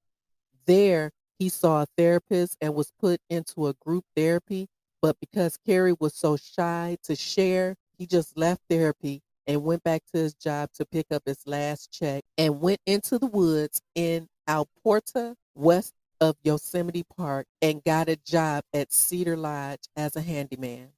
There, 0.66 1.12
he 1.38 1.50
saw 1.50 1.82
a 1.82 1.88
therapist 1.98 2.56
and 2.62 2.74
was 2.74 2.94
put 2.98 3.20
into 3.30 3.68
a 3.68 3.74
group 3.74 4.06
therapy. 4.16 4.70
But 5.02 5.18
because 5.20 5.58
Cary 5.58 5.94
was 6.00 6.16
so 6.16 6.38
shy 6.38 6.98
to 7.04 7.16
share, 7.16 7.76
he 7.98 8.08
just 8.08 8.38
left 8.38 8.62
therapy 8.70 9.22
and 9.48 9.66
went 9.66 9.84
back 9.84 10.02
to 10.14 10.18
his 10.18 10.34
job 10.34 10.70
to 10.76 10.86
pick 10.86 11.08
up 11.12 11.24
his 11.26 11.46
last 11.46 11.92
check 11.92 12.24
and 12.38 12.62
went 12.62 12.80
into 12.86 13.20
the 13.20 13.28
woods 13.28 13.82
in 13.94 14.30
El 14.48 14.70
Portal, 14.82 15.36
west 15.56 15.94
of 16.22 16.38
Yosemite 16.44 17.04
Park, 17.18 17.48
and 17.62 17.84
got 17.84 18.08
a 18.08 18.16
job 18.16 18.64
at 18.74 18.94
Cedar 18.94 19.36
Lodge 19.36 19.84
as 19.98 20.16
a 20.16 20.22
handyman. 20.22 20.90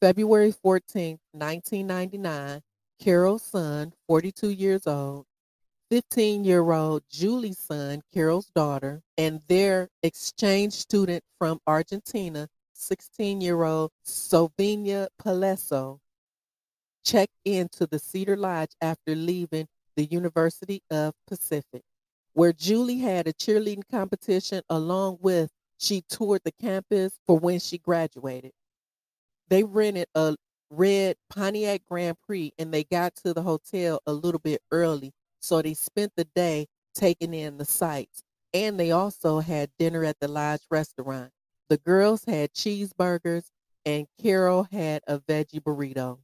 February 0.00 0.52
14, 0.52 1.18
1999, 1.32 2.62
Carole 2.98 3.38
Sund, 3.38 3.92
42 4.06 4.50
years 4.50 4.86
old, 4.86 5.26
15 5.90 6.44
year 6.44 6.70
old 6.70 7.02
Juli 7.10 7.50
Sund, 7.50 8.02
Carole's 8.12 8.50
daughter, 8.54 9.02
and 9.16 9.40
their 9.48 9.88
exchange 10.02 10.72
student 10.72 11.22
from 11.38 11.60
Argentina, 11.66 12.48
16 12.74 13.40
year 13.40 13.62
old 13.62 13.90
Sylvania 14.02 15.08
Pelosso, 15.22 16.00
checked 17.04 17.38
into 17.44 17.86
the 17.86 17.98
Cedar 17.98 18.36
Lodge 18.36 18.72
after 18.82 19.14
leaving 19.14 19.66
the 19.96 20.04
University 20.06 20.82
of 20.90 21.14
Pacific, 21.26 21.82
where 22.32 22.52
Juli 22.52 22.98
had 22.98 23.26
a 23.26 23.32
cheerleading 23.32 23.88
competition 23.90 24.62
along 24.68 25.18
with 25.20 25.50
she 25.78 26.02
toured 26.08 26.42
the 26.44 26.52
campus 26.60 27.18
for 27.26 27.38
when 27.38 27.60
she 27.60 27.78
graduated. 27.78 28.52
They 29.48 29.62
rented 29.64 30.08
a 30.14 30.36
red 30.70 31.16
Pontiac 31.30 31.82
Grand 31.88 32.16
Prix 32.26 32.52
and 32.58 32.72
they 32.72 32.84
got 32.84 33.14
to 33.16 33.32
the 33.32 33.42
hotel 33.42 34.00
a 34.06 34.12
little 34.12 34.40
bit 34.40 34.62
early. 34.70 35.12
So 35.40 35.62
they 35.62 35.74
spent 35.74 36.12
the 36.16 36.24
day 36.24 36.66
taking 36.94 37.34
in 37.34 37.58
the 37.58 37.64
sights. 37.64 38.22
And 38.54 38.80
they 38.80 38.90
also 38.90 39.40
had 39.40 39.70
dinner 39.78 40.04
at 40.04 40.18
the 40.20 40.28
Lodge 40.28 40.62
restaurant. 40.70 41.30
The 41.68 41.76
girls 41.78 42.24
had 42.24 42.52
cheeseburgers 42.54 43.50
and 43.84 44.06
Carole 44.20 44.66
had 44.70 45.02
a 45.06 45.18
veggie 45.18 45.60
burrito 45.60 46.18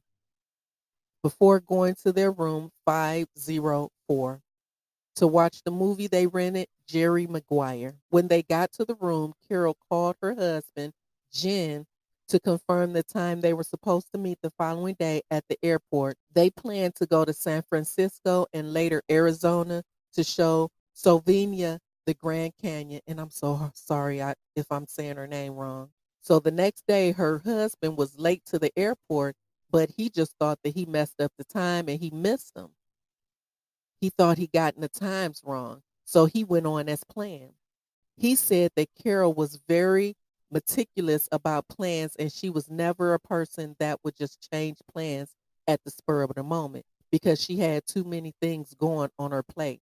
before 1.21 1.59
going 1.59 1.95
to 2.03 2.11
their 2.11 2.31
room 2.31 2.71
504 2.85 4.41
to 5.15 5.27
watch 5.27 5.63
the 5.63 5.71
movie 5.71 6.07
they 6.07 6.27
rented, 6.27 6.67
Jerry 6.87 7.25
Maguire. 7.25 7.95
When 8.09 8.27
they 8.27 8.43
got 8.43 8.71
to 8.73 8.85
the 8.85 8.95
room, 8.95 9.33
Carole 9.47 9.77
called 9.89 10.17
her 10.21 10.35
husband, 10.35 10.93
Jen, 11.31 11.85
to 12.29 12.39
confirm 12.39 12.93
the 12.93 13.03
time 13.03 13.41
they 13.41 13.53
were 13.53 13.63
supposed 13.63 14.11
to 14.11 14.17
meet 14.17 14.39
the 14.41 14.51
following 14.57 14.95
day 14.99 15.21
at 15.31 15.43
the 15.47 15.57
airport. 15.63 16.17
They 16.33 16.49
planned 16.49 16.95
to 16.95 17.05
go 17.05 17.25
to 17.25 17.33
San 17.33 17.61
Francisco 17.61 18.47
and 18.53 18.73
later 18.73 19.03
Arizona 19.09 19.83
to 20.13 20.23
show 20.23 20.69
Sylvania 20.93 21.79
the 22.05 22.13
Grand 22.13 22.53
Canyon. 22.61 23.01
And 23.07 23.19
I'm 23.19 23.31
so 23.31 23.71
sorry 23.75 24.21
I, 24.21 24.35
if 24.55 24.71
I'm 24.71 24.87
saying 24.87 25.17
her 25.17 25.27
name 25.27 25.53
wrong. 25.53 25.89
So 26.21 26.39
the 26.39 26.51
next 26.51 26.87
day, 26.87 27.11
her 27.11 27.39
husband 27.39 27.97
was 27.97 28.17
late 28.17 28.43
to 28.47 28.57
the 28.57 28.71
airport 28.77 29.35
but 29.75 29.91
he 29.97 30.09
just 30.09 30.37
thought 30.39 30.59
that 30.63 30.73
he 30.73 30.85
messed 30.85 31.19
up 31.19 31.33
the 31.37 31.43
time 31.43 31.89
and 31.89 31.99
he 31.99 32.09
missed 32.09 32.53
them. 32.55 32.69
He 33.99 34.09
thought 34.09 34.37
he 34.37 34.47
gotten 34.47 34.79
the 34.79 34.87
times 34.87 35.41
wrong. 35.43 35.81
So 36.05 36.27
he 36.27 36.45
went 36.45 36.65
on 36.65 36.87
as 36.87 37.03
planned. 37.03 37.55
He 38.15 38.35
said 38.35 38.71
that 38.77 38.87
Carole 39.03 39.33
was 39.33 39.59
very 39.67 40.15
meticulous 40.51 41.27
about 41.31 41.67
plans 41.67 42.15
and 42.17 42.31
she 42.31 42.49
was 42.49 42.69
never 42.69 43.13
a 43.13 43.19
person 43.19 43.75
that 43.79 43.99
would 44.03 44.15
just 44.15 44.49
change 44.51 44.77
plans 44.91 45.35
at 45.67 45.83
the 45.83 45.91
spur 45.91 46.23
of 46.23 46.33
the 46.35 46.43
moment 46.43 46.85
because 47.11 47.41
she 47.41 47.57
had 47.57 47.85
too 47.85 48.03
many 48.03 48.33
things 48.41 48.73
going 48.75 49.09
on 49.17 49.31
her 49.31 49.43
plate. 49.43 49.81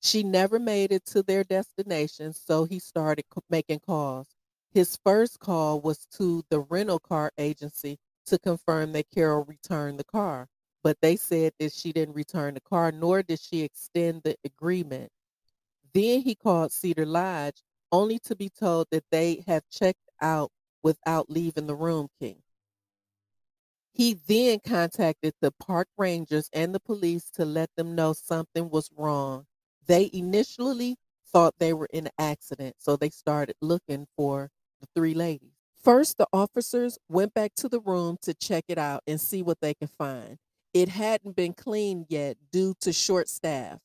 She 0.00 0.22
never 0.22 0.58
made 0.58 0.92
it 0.92 1.06
to 1.06 1.22
their 1.22 1.44
destination, 1.44 2.34
so 2.34 2.64
he 2.64 2.78
started 2.78 3.24
making 3.48 3.80
calls. 3.80 4.28
His 4.72 4.98
first 5.04 5.38
call 5.38 5.80
was 5.80 6.06
to 6.16 6.44
the 6.50 6.60
rental 6.60 6.98
car 6.98 7.32
agency 7.38 7.98
to 8.26 8.38
confirm 8.38 8.92
that 8.92 9.10
Carole 9.14 9.44
returned 9.44 9.98
the 9.98 10.04
car. 10.04 10.48
But 10.82 10.98
they 11.00 11.16
said 11.16 11.52
that 11.58 11.72
she 11.72 11.92
didn't 11.92 12.14
return 12.14 12.54
the 12.54 12.60
car, 12.60 12.92
nor 12.92 13.22
did 13.22 13.40
she 13.40 13.62
extend 13.62 14.22
the 14.22 14.36
agreement. 14.44 15.10
Then 15.94 16.20
he 16.20 16.34
called 16.34 16.72
Cedar 16.72 17.06
Lodge, 17.06 17.62
only 17.92 18.18
to 18.20 18.36
be 18.36 18.48
told 18.48 18.88
that 18.90 19.04
they 19.10 19.44
have 19.46 19.68
checked 19.70 20.08
out 20.20 20.50
without 20.82 21.30
leaving 21.30 21.66
the 21.66 21.74
room 21.74 22.08
King. 22.20 22.42
He 23.92 24.14
then 24.14 24.58
contacted 24.66 25.34
the 25.40 25.52
park 25.52 25.88
rangers 25.96 26.50
and 26.52 26.74
the 26.74 26.80
police 26.80 27.30
to 27.30 27.44
let 27.44 27.70
them 27.76 27.94
know 27.94 28.12
something 28.12 28.68
was 28.68 28.90
wrong. 28.96 29.46
They 29.86 30.10
initially 30.12 30.96
thought 31.26 31.54
they 31.58 31.72
were 31.72 31.88
in 31.92 32.06
an 32.06 32.12
accident, 32.18 32.76
so 32.78 32.96
they 32.96 33.10
started 33.10 33.56
looking 33.60 34.06
for 34.16 34.50
the 34.80 34.88
three 34.94 35.14
ladies. 35.14 35.52
First, 35.80 36.18
the 36.18 36.26
officers 36.32 36.98
went 37.08 37.34
back 37.34 37.54
to 37.56 37.68
the 37.68 37.80
room 37.80 38.16
to 38.22 38.34
check 38.34 38.64
it 38.68 38.78
out 38.78 39.02
and 39.06 39.20
see 39.20 39.42
what 39.42 39.60
they 39.60 39.74
could 39.74 39.90
find. 39.90 40.38
It 40.72 40.88
hadn't 40.88 41.36
been 41.36 41.52
cleaned 41.52 42.06
yet 42.08 42.36
due 42.50 42.74
to 42.80 42.92
short 42.92 43.28
staff. 43.28 43.78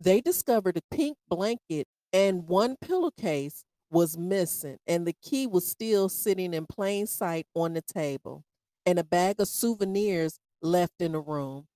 They 0.00 0.20
discovered 0.20 0.76
a 0.76 0.94
pink 0.94 1.16
blanket 1.28 1.86
and 2.16 2.48
one 2.48 2.76
pillowcase 2.80 3.62
was 3.90 4.16
missing, 4.16 4.78
and 4.86 5.06
the 5.06 5.12
key 5.22 5.46
was 5.46 5.70
still 5.70 6.08
sitting 6.08 6.54
in 6.54 6.64
plain 6.64 7.06
sight 7.06 7.46
on 7.54 7.74
the 7.74 7.82
table, 7.82 8.42
and 8.86 8.98
a 8.98 9.04
bag 9.04 9.38
of 9.38 9.48
souvenirs 9.48 10.38
left 10.62 10.94
in 10.98 11.12
the 11.12 11.20
room. 11.20 11.66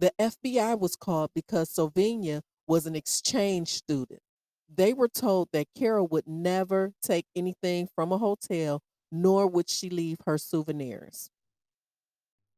The 0.00 0.14
FBI 0.18 0.78
was 0.78 0.96
called 0.96 1.30
because 1.34 1.68
Sylvania 1.68 2.40
was 2.66 2.86
an 2.86 2.96
exchange 2.96 3.68
student. 3.68 4.20
They 4.74 4.94
were 4.94 5.08
told 5.08 5.50
that 5.52 5.68
Carole 5.76 6.08
would 6.08 6.26
never 6.26 6.92
take 7.02 7.26
anything 7.36 7.86
from 7.94 8.12
a 8.12 8.18
hotel 8.18 8.80
nor 9.12 9.46
would 9.46 9.68
she 9.68 9.90
leave 9.90 10.16
her 10.24 10.38
souvenirs. 10.38 11.28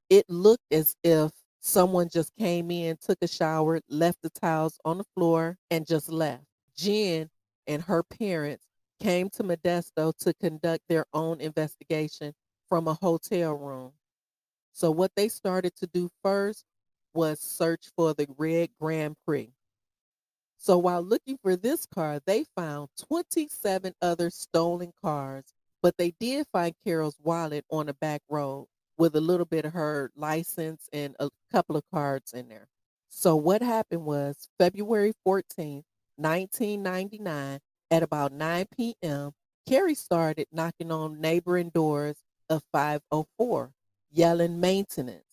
It 0.08 0.24
looked 0.28 0.72
as 0.72 0.94
if 1.02 1.32
someone 1.58 2.10
just 2.10 2.32
came 2.38 2.70
in, 2.70 2.96
took 2.96 3.18
a 3.22 3.28
shower, 3.28 3.80
left 3.88 4.18
the 4.22 4.30
towels 4.30 4.78
on 4.84 4.98
the 4.98 5.04
floor, 5.16 5.58
and 5.68 5.84
just 5.84 6.08
left. 6.10 6.47
Jen 6.78 7.28
and 7.66 7.82
her 7.82 8.04
parents 8.04 8.64
came 9.00 9.28
to 9.30 9.42
Modesto 9.42 10.16
to 10.18 10.32
conduct 10.34 10.84
their 10.88 11.06
own 11.12 11.40
investigation 11.40 12.32
from 12.68 12.86
a 12.86 12.94
hotel 12.94 13.54
room. 13.54 13.92
So, 14.72 14.92
what 14.92 15.10
they 15.16 15.28
started 15.28 15.74
to 15.76 15.88
do 15.88 16.08
first 16.22 16.64
was 17.14 17.40
search 17.40 17.90
for 17.96 18.14
the 18.14 18.28
red 18.38 18.70
Grand 18.80 19.16
Prix. 19.26 19.50
So, 20.56 20.78
while 20.78 21.02
looking 21.02 21.36
for 21.42 21.56
this 21.56 21.84
car, 21.84 22.20
they 22.24 22.44
found 22.56 22.90
27 23.08 23.94
other 24.00 24.30
stolen 24.30 24.92
cars, 25.02 25.52
but 25.82 25.96
they 25.96 26.12
did 26.20 26.46
find 26.52 26.74
Carole's 26.84 27.18
wallet 27.20 27.64
on 27.70 27.88
a 27.88 27.94
back 27.94 28.22
road 28.28 28.68
with 28.96 29.16
a 29.16 29.20
little 29.20 29.46
bit 29.46 29.64
of 29.64 29.72
her 29.72 30.12
license 30.14 30.88
and 30.92 31.16
a 31.18 31.28
couple 31.50 31.76
of 31.76 31.84
cards 31.92 32.32
in 32.32 32.48
there. 32.48 32.68
So, 33.08 33.34
what 33.34 33.62
happened 33.62 34.04
was 34.04 34.48
February 34.58 35.12
14th, 35.26 35.84
1999, 36.18 37.60
at 37.90 38.02
about 38.02 38.32
9 38.32 38.66
p.m., 38.76 39.32
Cary 39.66 39.94
started 39.94 40.46
knocking 40.52 40.90
on 40.90 41.20
neighboring 41.20 41.70
doors 41.70 42.16
of 42.50 42.62
504, 42.72 43.72
yelling 44.10 44.60
maintenance. 44.60 45.24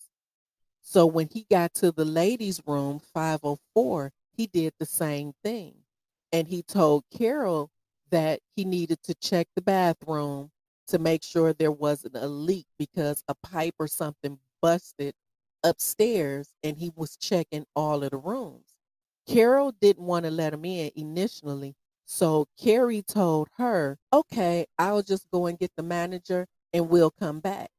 So 0.82 1.04
when 1.06 1.28
he 1.32 1.46
got 1.50 1.74
to 1.74 1.90
the 1.90 2.04
ladies' 2.04 2.62
room 2.66 3.00
504, 3.12 4.12
he 4.32 4.46
did 4.46 4.72
the 4.78 4.86
same 4.86 5.32
thing. 5.42 5.74
And 6.32 6.46
he 6.46 6.62
told 6.62 7.04
Carole 7.10 7.70
that 8.10 8.40
he 8.54 8.64
needed 8.64 9.02
to 9.04 9.14
check 9.14 9.48
the 9.54 9.62
bathroom 9.62 10.50
to 10.88 10.98
make 10.98 11.24
sure 11.24 11.52
there 11.52 11.72
wasn't 11.72 12.16
a 12.16 12.28
leak 12.28 12.66
because 12.78 13.24
a 13.26 13.34
pipe 13.34 13.74
or 13.78 13.88
something 13.88 14.38
busted 14.62 15.14
upstairs 15.64 16.54
and 16.62 16.76
he 16.78 16.92
was 16.94 17.16
checking 17.16 17.66
all 17.74 18.04
of 18.04 18.10
the 18.10 18.16
rooms. 18.16 18.75
Carole 19.26 19.72
didn't 19.80 20.04
want 20.04 20.24
to 20.24 20.30
let 20.30 20.54
him 20.54 20.64
in 20.64 20.90
initially. 20.94 21.74
So 22.04 22.46
Cary 22.56 23.02
told 23.02 23.48
her, 23.56 23.98
okay, 24.12 24.66
I'll 24.78 25.02
just 25.02 25.28
go 25.30 25.46
and 25.46 25.58
get 25.58 25.72
the 25.76 25.82
manager 25.82 26.46
and 26.72 26.88
we'll 26.88 27.10
come 27.10 27.40
back. 27.40 27.70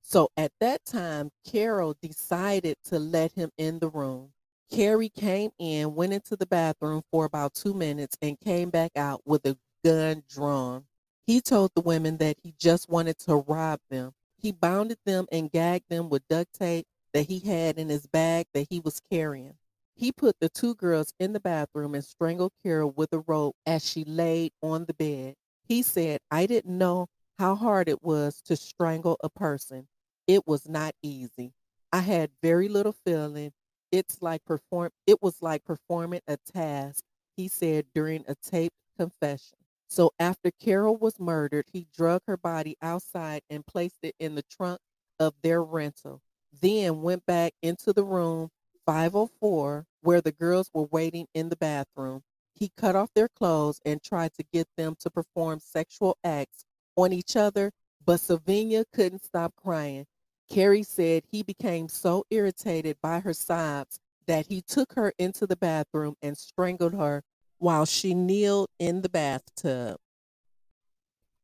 So 0.00 0.30
at 0.36 0.52
that 0.60 0.84
time, 0.84 1.30
Carole 1.44 1.96
decided 2.00 2.76
to 2.84 2.98
let 2.98 3.32
him 3.32 3.50
in 3.58 3.78
the 3.78 3.88
room. 3.88 4.32
Cary 4.70 5.08
came 5.08 5.50
in, 5.58 5.94
went 5.94 6.12
into 6.12 6.36
the 6.36 6.46
bathroom 6.46 7.02
for 7.10 7.24
about 7.24 7.54
two 7.54 7.74
minutes, 7.74 8.16
and 8.22 8.38
came 8.38 8.70
back 8.70 8.92
out 8.96 9.22
with 9.24 9.44
a 9.46 9.56
gun 9.84 10.22
drawn. 10.28 10.84
He 11.26 11.40
told 11.40 11.72
the 11.74 11.80
women 11.80 12.18
that 12.18 12.36
he 12.42 12.54
just 12.58 12.88
wanted 12.88 13.18
to 13.20 13.36
rob 13.36 13.80
them. 13.90 14.12
He 14.38 14.52
bounded 14.52 14.98
them 15.04 15.26
and 15.32 15.50
gagged 15.50 15.88
them 15.88 16.08
with 16.08 16.26
duct 16.28 16.52
tape 16.54 16.86
that 17.12 17.26
he 17.26 17.38
had 17.40 17.78
in 17.78 17.88
his 17.88 18.06
bag 18.06 18.46
that 18.54 18.66
he 18.70 18.80
was 18.80 19.00
carrying. 19.10 19.54
He 19.98 20.12
put 20.12 20.36
the 20.38 20.48
two 20.48 20.76
girls 20.76 21.12
in 21.18 21.32
the 21.32 21.40
bathroom 21.40 21.96
and 21.96 22.04
strangled 22.04 22.52
Carole 22.62 22.92
with 22.96 23.12
a 23.12 23.18
rope 23.18 23.56
as 23.66 23.84
she 23.84 24.04
laid 24.04 24.52
on 24.62 24.84
the 24.84 24.94
bed. 24.94 25.34
He 25.64 25.82
said, 25.82 26.20
I 26.30 26.46
didn't 26.46 26.78
know 26.78 27.08
how 27.36 27.56
hard 27.56 27.88
it 27.88 28.00
was 28.00 28.40
to 28.42 28.54
strangle 28.54 29.16
a 29.24 29.28
person. 29.28 29.88
It 30.28 30.46
was 30.46 30.68
not 30.68 30.94
easy. 31.02 31.52
I 31.92 31.98
had 31.98 32.30
very 32.40 32.68
little 32.68 32.94
feeling. 33.04 33.50
It's 33.90 34.22
like 34.22 34.44
perform 34.44 34.90
it 35.04 35.20
was 35.20 35.42
like 35.42 35.64
performing 35.64 36.20
a 36.28 36.36
task, 36.36 37.02
he 37.36 37.48
said 37.48 37.86
during 37.92 38.24
a 38.28 38.36
taped 38.36 38.76
confession. 38.96 39.58
So 39.88 40.12
after 40.20 40.52
Carole 40.52 40.96
was 40.96 41.18
murdered, 41.18 41.64
he 41.72 41.88
drug 41.92 42.22
her 42.28 42.36
body 42.36 42.76
outside 42.80 43.42
and 43.50 43.66
placed 43.66 43.98
it 44.04 44.14
in 44.20 44.36
the 44.36 44.44
trunk 44.44 44.78
of 45.18 45.34
their 45.42 45.60
rental. 45.60 46.22
Then 46.60 47.02
went 47.02 47.26
back 47.26 47.54
into 47.62 47.92
the 47.92 48.04
room 48.04 48.50
504 48.86 49.87
where 50.02 50.20
the 50.20 50.32
girls 50.32 50.70
were 50.72 50.88
waiting 50.90 51.26
in 51.34 51.48
the 51.48 51.56
bathroom. 51.56 52.22
He 52.52 52.70
cut 52.76 52.96
off 52.96 53.14
their 53.14 53.28
clothes 53.28 53.80
and 53.84 54.02
tried 54.02 54.34
to 54.34 54.44
get 54.52 54.68
them 54.76 54.96
to 55.00 55.10
perform 55.10 55.60
sexual 55.60 56.16
acts 56.24 56.64
on 56.96 57.12
each 57.12 57.36
other, 57.36 57.72
but 58.04 58.20
Sylvania 58.20 58.84
couldn't 58.92 59.24
stop 59.24 59.54
crying. 59.56 60.06
Cary 60.48 60.82
said 60.82 61.22
he 61.30 61.42
became 61.42 61.88
so 61.88 62.24
irritated 62.30 62.96
by 63.02 63.20
her 63.20 63.34
sobs 63.34 64.00
that 64.26 64.46
he 64.46 64.62
took 64.62 64.94
her 64.94 65.12
into 65.18 65.46
the 65.46 65.56
bathroom 65.56 66.16
and 66.22 66.36
strangled 66.36 66.94
her 66.94 67.22
while 67.58 67.84
she 67.84 68.14
kneeled 68.14 68.68
in 68.78 69.02
the 69.02 69.08
bathtub. 69.08 69.98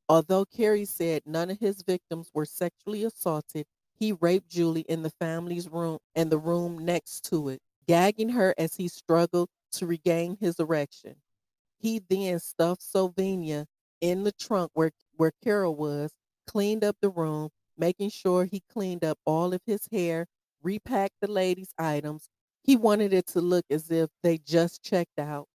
Although 0.08 0.44
Cary 0.44 0.84
said 0.84 1.22
none 1.24 1.50
of 1.50 1.60
his 1.60 1.82
victims 1.82 2.30
were 2.34 2.44
sexually 2.44 3.04
assaulted, 3.04 3.66
he 3.98 4.12
raped 4.12 4.48
Juli 4.50 4.82
in 4.82 5.02
the 5.02 5.10
family's 5.10 5.68
room 5.68 5.98
and 6.14 6.30
the 6.30 6.38
room 6.38 6.84
next 6.84 7.24
to 7.30 7.48
it, 7.48 7.60
gagging 7.86 8.30
her 8.30 8.54
as 8.58 8.76
he 8.76 8.88
struggled 8.88 9.48
to 9.72 9.86
regain 9.86 10.36
his 10.40 10.58
erection. 10.58 11.16
He 11.78 12.00
then 12.08 12.38
stuffed 12.38 12.82
Sylvania 12.82 13.66
in 14.00 14.24
the 14.24 14.32
trunk 14.32 14.70
where, 14.74 14.92
where 15.16 15.32
Carole 15.42 15.74
was, 15.74 16.12
cleaned 16.46 16.84
up 16.84 16.96
the 17.00 17.10
room, 17.10 17.50
making 17.76 18.10
sure 18.10 18.44
he 18.44 18.62
cleaned 18.72 19.04
up 19.04 19.18
all 19.24 19.52
of 19.52 19.60
his 19.66 19.88
hair, 19.90 20.26
repacked 20.62 21.16
the 21.20 21.30
ladies' 21.30 21.74
items. 21.78 22.28
He 22.62 22.76
wanted 22.76 23.12
it 23.12 23.26
to 23.28 23.40
look 23.40 23.66
as 23.70 23.90
if 23.90 24.10
they 24.22 24.38
just 24.38 24.82
checked 24.82 25.18
out. 25.18 25.48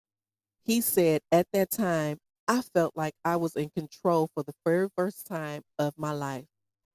He 0.63 0.81
said, 0.81 1.23
At 1.33 1.47
that 1.53 1.71
time, 1.71 2.19
I 2.47 2.63
felt 2.63 2.97
like 2.97 3.15
I 3.25 3.37
was 3.37 3.57
in 3.57 3.71
control 3.71 4.31
for 4.35 4.43
the 4.43 4.55
very 4.65 4.89
first 4.97 5.27
time 5.27 5.63
of 5.79 5.95
my 5.97 6.13
life. 6.13 6.45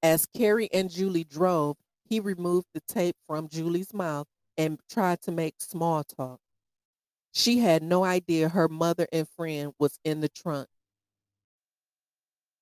As 0.02 0.26
Cary 0.26 0.68
and 0.72 0.90
Juli 0.90 1.24
drove, 1.24 1.76
he 2.04 2.20
removed 2.20 2.66
the 2.74 2.82
tape 2.86 3.16
from 3.26 3.48
Juli's 3.48 3.94
mouth 3.94 4.26
and 4.56 4.78
tried 4.90 5.20
to 5.22 5.32
make 5.32 5.54
small 5.58 6.04
talk. 6.04 6.40
She 7.32 7.58
had 7.58 7.82
no 7.82 8.04
idea 8.04 8.48
her 8.48 8.68
mother 8.68 9.08
and 9.12 9.28
friend 9.28 9.72
was 9.78 9.98
in 10.04 10.20
the 10.20 10.28
trunk. 10.28 10.68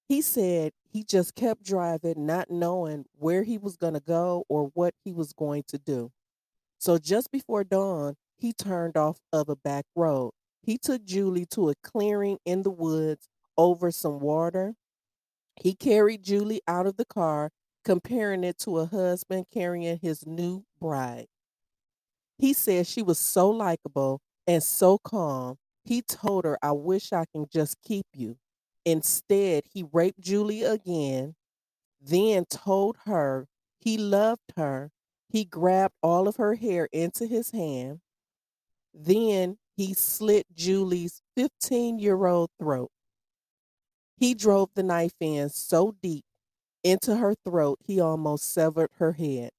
He 0.09 0.21
said 0.21 0.73
he 0.91 1.05
just 1.05 1.35
kept 1.35 1.63
driving, 1.65 2.27
not 2.27 2.51
knowing 2.51 3.05
where 3.19 3.43
he 3.43 3.59
was 3.59 3.77
going 3.77 3.95
to 3.95 4.01
go 4.01 4.45
or 4.49 4.71
what 4.75 4.95
he 5.05 5.13
was 5.13 5.33
going 5.33 5.65
to 5.69 5.79
do. 5.79 6.11
So 6.79 6.99
just 6.99 7.31
before 7.31 7.65
dawn, 7.65 8.17
he 8.37 8.53
turned 8.53 8.97
off 8.97 9.19
of 9.33 9.49
a 9.49 9.57
back 9.57 9.85
road. 9.95 10.33
He 10.63 10.79
took 10.79 11.05
Juli 11.05 11.47
to 11.53 11.71
a 11.71 11.75
clearing 11.83 12.39
in 12.45 12.63
the 12.63 12.71
woods 12.71 13.29
over 13.57 13.91
some 13.91 14.21
water. 14.21 14.75
He 15.57 15.75
carried 15.75 16.23
Juli 16.23 16.61
out 16.67 16.87
of 16.87 16.97
the 16.97 17.05
car, 17.05 17.51
comparing 17.85 18.45
it 18.45 18.59
to 18.61 18.79
a 18.79 18.87
husband 18.87 19.47
carrying 19.53 19.99
his 20.01 20.27
new 20.27 20.65
bride. 20.81 21.27
He 22.39 22.53
said 22.53 22.87
she 22.87 23.03
was 23.03 23.19
so 23.19 23.51
likable 23.51 24.21
and 24.47 24.63
so 24.63 24.99
calm. 24.99 25.59
He 25.85 26.03
told 26.03 26.45
her, 26.45 26.59
I 26.63 26.73
wish 26.73 27.13
I 27.13 27.25
can 27.33 27.47
just 27.53 27.77
keep 27.83 28.07
you. 28.15 28.37
Instead, 28.85 29.65
he 29.73 29.85
raped 29.93 30.21
Juli 30.21 30.63
again, 30.63 31.35
then 32.01 32.45
told 32.47 32.97
her 33.05 33.47
he 33.81 33.97
loved 33.99 34.53
her. 34.57 34.91
He 35.29 35.45
grabbed 35.45 35.95
all 36.03 36.29
of 36.29 36.37
her 36.37 36.55
hair 36.55 36.89
into 36.93 37.27
his 37.27 37.51
hand. 37.53 38.01
Then 38.95 39.59
he 39.77 39.95
slit 39.95 40.47
Juli's 40.55 41.23
15 41.37 41.99
year 41.99 42.27
old 42.27 42.51
throat. 42.59 42.91
He 44.17 44.35
drove 44.35 44.71
the 44.75 44.83
knife 44.83 45.15
in 45.21 45.49
so 45.51 45.97
deep 46.03 46.25
into 46.85 47.17
her 47.17 47.35
throat, 47.45 47.79
he 47.85 48.01
almost 48.01 48.53
severed 48.53 48.91
her 48.99 49.13
head. 49.13 49.51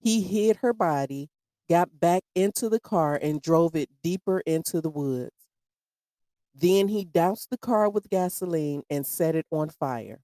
He 0.00 0.22
hid 0.22 0.56
her 0.56 0.72
body, 0.72 1.28
got 1.68 2.00
back 2.00 2.22
into 2.34 2.68
the 2.68 2.80
car, 2.80 3.18
and 3.20 3.42
drove 3.42 3.76
it 3.76 3.90
deeper 4.02 4.40
into 4.40 4.80
the 4.80 4.90
woods. 4.90 5.32
Then 6.54 6.88
he 6.88 7.04
doused 7.04 7.48
the 7.50 7.58
car 7.58 7.88
with 7.88 8.10
gasoline 8.10 8.82
and 8.90 9.06
set 9.06 9.36
it 9.36 9.46
on 9.50 9.68
fire. 9.68 10.20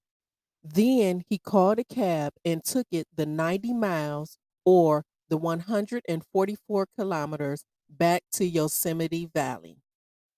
Then 0.63 1.23
he 1.29 1.37
called 1.37 1.79
a 1.79 1.83
cab 1.83 2.33
and 2.43 2.63
took 2.63 2.87
it 2.91 3.07
the 3.15 3.25
90 3.25 3.73
miles 3.73 4.37
or 4.65 5.05
the 5.29 5.37
144 5.37 6.87
kilometers 6.97 7.63
back 7.89 8.23
to 8.33 8.45
Yosemite 8.45 9.29
Valley 9.33 9.77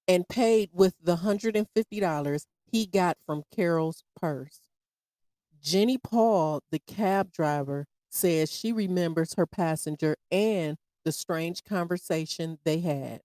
and 0.07 0.27
paid 0.27 0.69
with 0.73 0.93
the 1.01 1.17
$150 1.17 2.45
he 2.71 2.85
got 2.85 3.17
from 3.25 3.43
Carole's 3.55 4.03
purse. 4.15 4.59
Jenny 5.61 5.97
Paul, 5.97 6.61
the 6.71 6.79
cab 6.79 7.31
driver, 7.31 7.85
says 8.09 8.51
she 8.51 8.71
remembers 8.71 9.35
her 9.35 9.45
passenger 9.45 10.17
and 10.31 10.77
the 11.05 11.11
strange 11.11 11.63
conversation 11.63 12.57
they 12.63 12.79
had. 12.79 13.21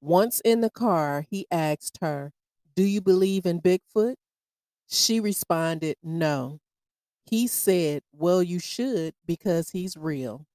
Once 0.00 0.40
in 0.40 0.60
the 0.60 0.70
car, 0.70 1.24
he 1.28 1.46
asked 1.50 1.98
her, 2.00 2.32
Do 2.76 2.82
you 2.84 3.00
believe 3.00 3.46
in 3.46 3.60
Bigfoot? 3.60 4.14
She 4.88 5.20
responded, 5.20 5.96
No. 6.02 6.60
He 7.24 7.46
said, 7.46 8.02
Well, 8.12 8.42
you 8.42 8.58
should 8.58 9.14
because 9.26 9.70
he's 9.70 9.96
real. 9.96 10.46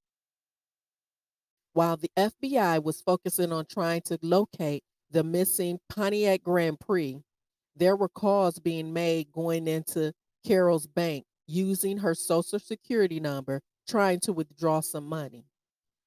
While 1.72 1.96
the 1.96 2.10
FBI 2.16 2.82
was 2.82 3.00
focusing 3.00 3.52
on 3.52 3.66
trying 3.66 4.02
to 4.02 4.18
locate 4.22 4.84
the 5.10 5.24
missing 5.24 5.80
Pontiac 5.88 6.42
Grand 6.42 6.80
Prix, 6.80 7.20
there 7.76 7.96
were 7.96 8.08
calls 8.08 8.58
being 8.58 8.92
made 8.92 9.32
going 9.32 9.66
into 9.66 10.12
Carole's 10.44 10.86
bank 10.86 11.24
using 11.46 11.98
her 11.98 12.14
social 12.14 12.58
security 12.58 13.20
number, 13.20 13.60
trying 13.88 14.20
to 14.20 14.32
withdraw 14.32 14.80
some 14.80 15.06
money. 15.06 15.46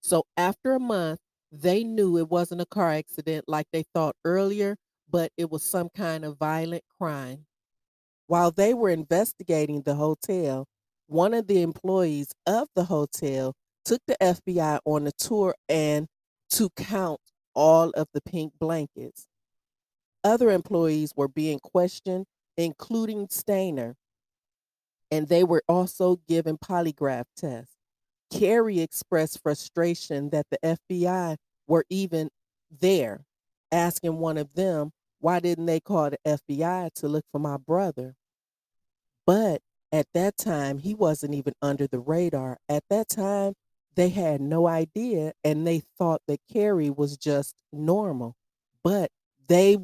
So 0.02 0.26
after 0.36 0.74
a 0.74 0.80
month, 0.80 1.20
they 1.52 1.84
knew 1.84 2.18
it 2.18 2.30
wasn't 2.30 2.62
a 2.62 2.66
car 2.66 2.92
accident 2.92 3.46
like 3.48 3.68
they 3.72 3.84
thought 3.94 4.16
earlier, 4.26 4.78
but 5.10 5.32
it 5.38 5.50
was 5.50 5.64
some 5.64 5.90
kind 5.96 6.26
of 6.26 6.38
violent 6.38 6.84
crime. 7.00 7.46
While 8.28 8.52
they 8.52 8.74
were 8.74 8.90
investigating 8.90 9.84
the 9.84 9.96
hotel, 9.96 10.68
one 11.08 11.34
of 11.34 11.48
the 11.48 11.62
employees 11.62 12.34
of 12.46 12.68
the 12.76 12.86
hotel 12.86 13.54
took 13.86 14.02
the 14.06 14.18
FBI 14.20 14.80
on 14.86 15.08
a 15.08 15.12
tour 15.12 15.56
and 15.70 16.08
to 16.50 16.70
count 16.76 17.22
all 17.54 17.90
of 17.92 18.08
the 18.14 18.22
pink 18.22 18.54
blankets. 18.60 19.28
Other 20.24 20.52
employees 20.52 21.14
were 21.16 21.30
being 21.30 21.60
questioned, 21.60 22.26
including 22.58 23.28
Stayner, 23.28 23.94
and 25.12 25.28
they 25.28 25.44
were 25.44 25.64
also 25.68 26.20
given 26.28 26.58
polygraph 26.58 27.26
tests. 27.36 27.76
Cary 28.32 28.80
expressed 28.82 29.42
frustration 29.42 30.30
that 30.30 30.48
the 30.50 30.58
FBI 30.64 31.38
were 31.68 31.86
even 31.90 32.30
there, 32.80 33.26
asking 33.72 34.18
one 34.18 34.38
of 34.38 34.54
them, 34.54 34.92
why 35.20 35.40
didn't 35.40 35.66
they 35.66 35.80
call 35.80 36.10
the 36.10 36.20
FBI 36.26 36.94
to 36.96 37.08
look 37.08 37.26
for 37.32 37.40
my 37.40 37.58
brother? 37.58 38.16
But 39.26 39.62
at 39.92 40.08
that 40.14 40.38
time, 40.38 40.80
he 40.80 40.94
wasn't 40.94 41.34
even 41.34 41.54
under 41.62 41.88
the 41.88 42.00
radar. 42.00 42.58
At 42.70 42.84
that 42.90 43.10
time, 43.10 43.54
they 43.96 44.10
had 44.10 44.42
no 44.42 44.68
idea 44.68 45.34
and 45.44 45.66
they 45.66 45.82
thought 45.98 46.22
that 46.28 46.40
Cary 46.52 46.90
was 46.90 47.18
just 47.18 47.56
normal. 47.72 48.36
But 48.84 49.10
they 49.48 49.78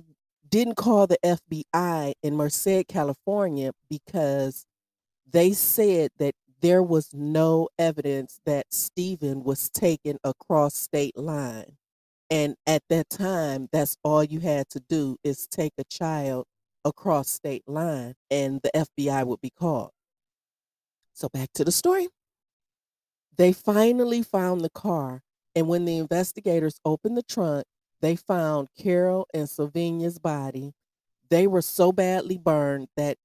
didn't 0.47 0.75
call 0.75 1.07
the 1.07 1.17
FBI 1.25 2.13
in 2.21 2.35
Merced, 2.35 2.87
California 2.87 3.71
because 3.89 4.65
they 5.33 5.51
said 5.51 6.11
that 6.19 6.35
there 6.61 6.81
was 6.83 7.13
no 7.13 7.67
evidence 7.77 8.39
that 8.45 8.67
Steven 8.71 9.43
was 9.43 9.69
taken 9.69 10.17
across 10.23 10.75
state 10.75 11.17
line. 11.17 11.77
And 12.29 12.55
at 12.65 12.83
that 12.89 13.09
time, 13.09 13.67
that's 13.71 13.97
all 14.03 14.23
you 14.23 14.39
had 14.39 14.69
to 14.69 14.79
do 14.79 15.17
is 15.23 15.45
take 15.47 15.73
a 15.77 15.83
child 15.83 16.45
across 16.85 17.29
state 17.29 17.63
line 17.67 18.13
and 18.31 18.61
the 18.63 18.71
FBI 18.73 19.25
would 19.25 19.41
be 19.41 19.49
called. 19.49 19.91
So 21.13 21.29
back 21.29 21.49
to 21.55 21.63
the 21.63 21.71
story. 21.71 22.07
They 23.35 23.51
finally 23.51 24.21
found 24.21 24.61
the 24.61 24.69
car, 24.69 25.21
and 25.55 25.67
when 25.67 25.85
the 25.85 25.97
investigators 25.97 26.79
opened 26.85 27.17
the 27.17 27.23
trunk, 27.23 27.65
they 27.99 28.15
found 28.15 28.67
Carole 28.77 29.27
and 29.33 29.49
Sylvania's 29.49 30.19
body. 30.19 30.73
They 31.29 31.47
were 31.47 31.61
so 31.63 31.91
badly 31.91 32.37
burned 32.37 32.89
that 32.95 33.17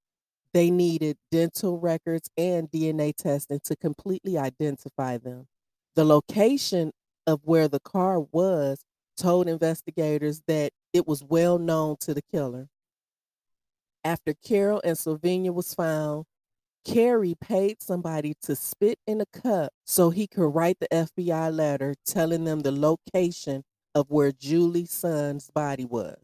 they 0.54 0.70
needed 0.70 1.16
dental 1.30 1.78
records 1.78 2.30
and 2.36 2.70
DNA 2.70 3.14
testing 3.14 3.60
to 3.64 3.76
completely 3.76 4.38
identify 4.38 5.18
them. 5.18 5.46
The 5.94 6.04
location 6.04 6.92
of 7.26 7.40
where 7.44 7.68
the 7.68 7.80
car 7.80 8.20
was 8.20 8.84
told 9.16 9.48
investigators 9.48 10.42
that 10.46 10.72
it 10.92 11.06
was 11.06 11.22
well 11.22 11.58
known 11.58 11.96
to 12.00 12.14
the 12.14 12.22
killer. 12.22 12.68
After 14.04 14.32
Carole 14.32 14.80
and 14.84 14.96
Sylvania 14.96 15.52
was 15.52 15.74
found, 15.74 16.24
Cary 16.84 17.34
paid 17.38 17.82
somebody 17.82 18.34
to 18.42 18.56
spit 18.56 18.98
in 19.06 19.20
a 19.20 19.26
cup 19.26 19.72
so 19.84 20.08
he 20.08 20.26
could 20.26 20.54
write 20.54 20.78
the 20.80 20.88
FBI 20.88 21.54
letter 21.54 21.94
telling 22.06 22.44
them 22.44 22.60
the 22.60 22.72
location 22.72 23.64
of 23.94 24.06
where 24.08 24.32
Juli 24.32 24.86
Sund's 24.86 25.50
body 25.50 25.84
was. 25.84 26.16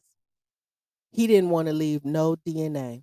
He 1.12 1.26
didn't 1.26 1.50
want 1.50 1.68
to 1.68 1.74
leave 1.74 2.04
no 2.04 2.36
DNA. 2.36 3.02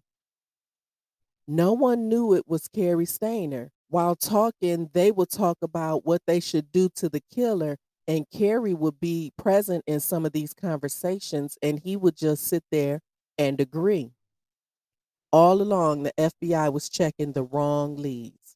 No 1.51 1.73
one 1.73 2.07
knew 2.07 2.33
it 2.33 2.47
was 2.47 2.69
Cary 2.69 3.05
Stayner. 3.05 3.71
While 3.89 4.15
talking, 4.15 4.89
they 4.93 5.11
would 5.11 5.29
talk 5.29 5.57
about 5.61 6.05
what 6.05 6.21
they 6.25 6.39
should 6.39 6.71
do 6.71 6.87
to 6.95 7.09
the 7.09 7.19
killer, 7.19 7.75
and 8.07 8.25
Cary 8.31 8.73
would 8.73 9.01
be 9.01 9.33
present 9.37 9.83
in 9.85 9.99
some 9.99 10.25
of 10.25 10.31
these 10.31 10.53
conversations, 10.53 11.57
and 11.61 11.79
he 11.79 11.97
would 11.97 12.15
just 12.15 12.45
sit 12.45 12.63
there 12.71 13.01
and 13.37 13.59
agree 13.59 14.11
all 15.33 15.61
along 15.61 16.03
the 16.03 16.13
FBI 16.17 16.71
was 16.71 16.89
checking 16.89 17.33
the 17.33 17.43
wrong 17.43 17.97
leads. 17.97 18.55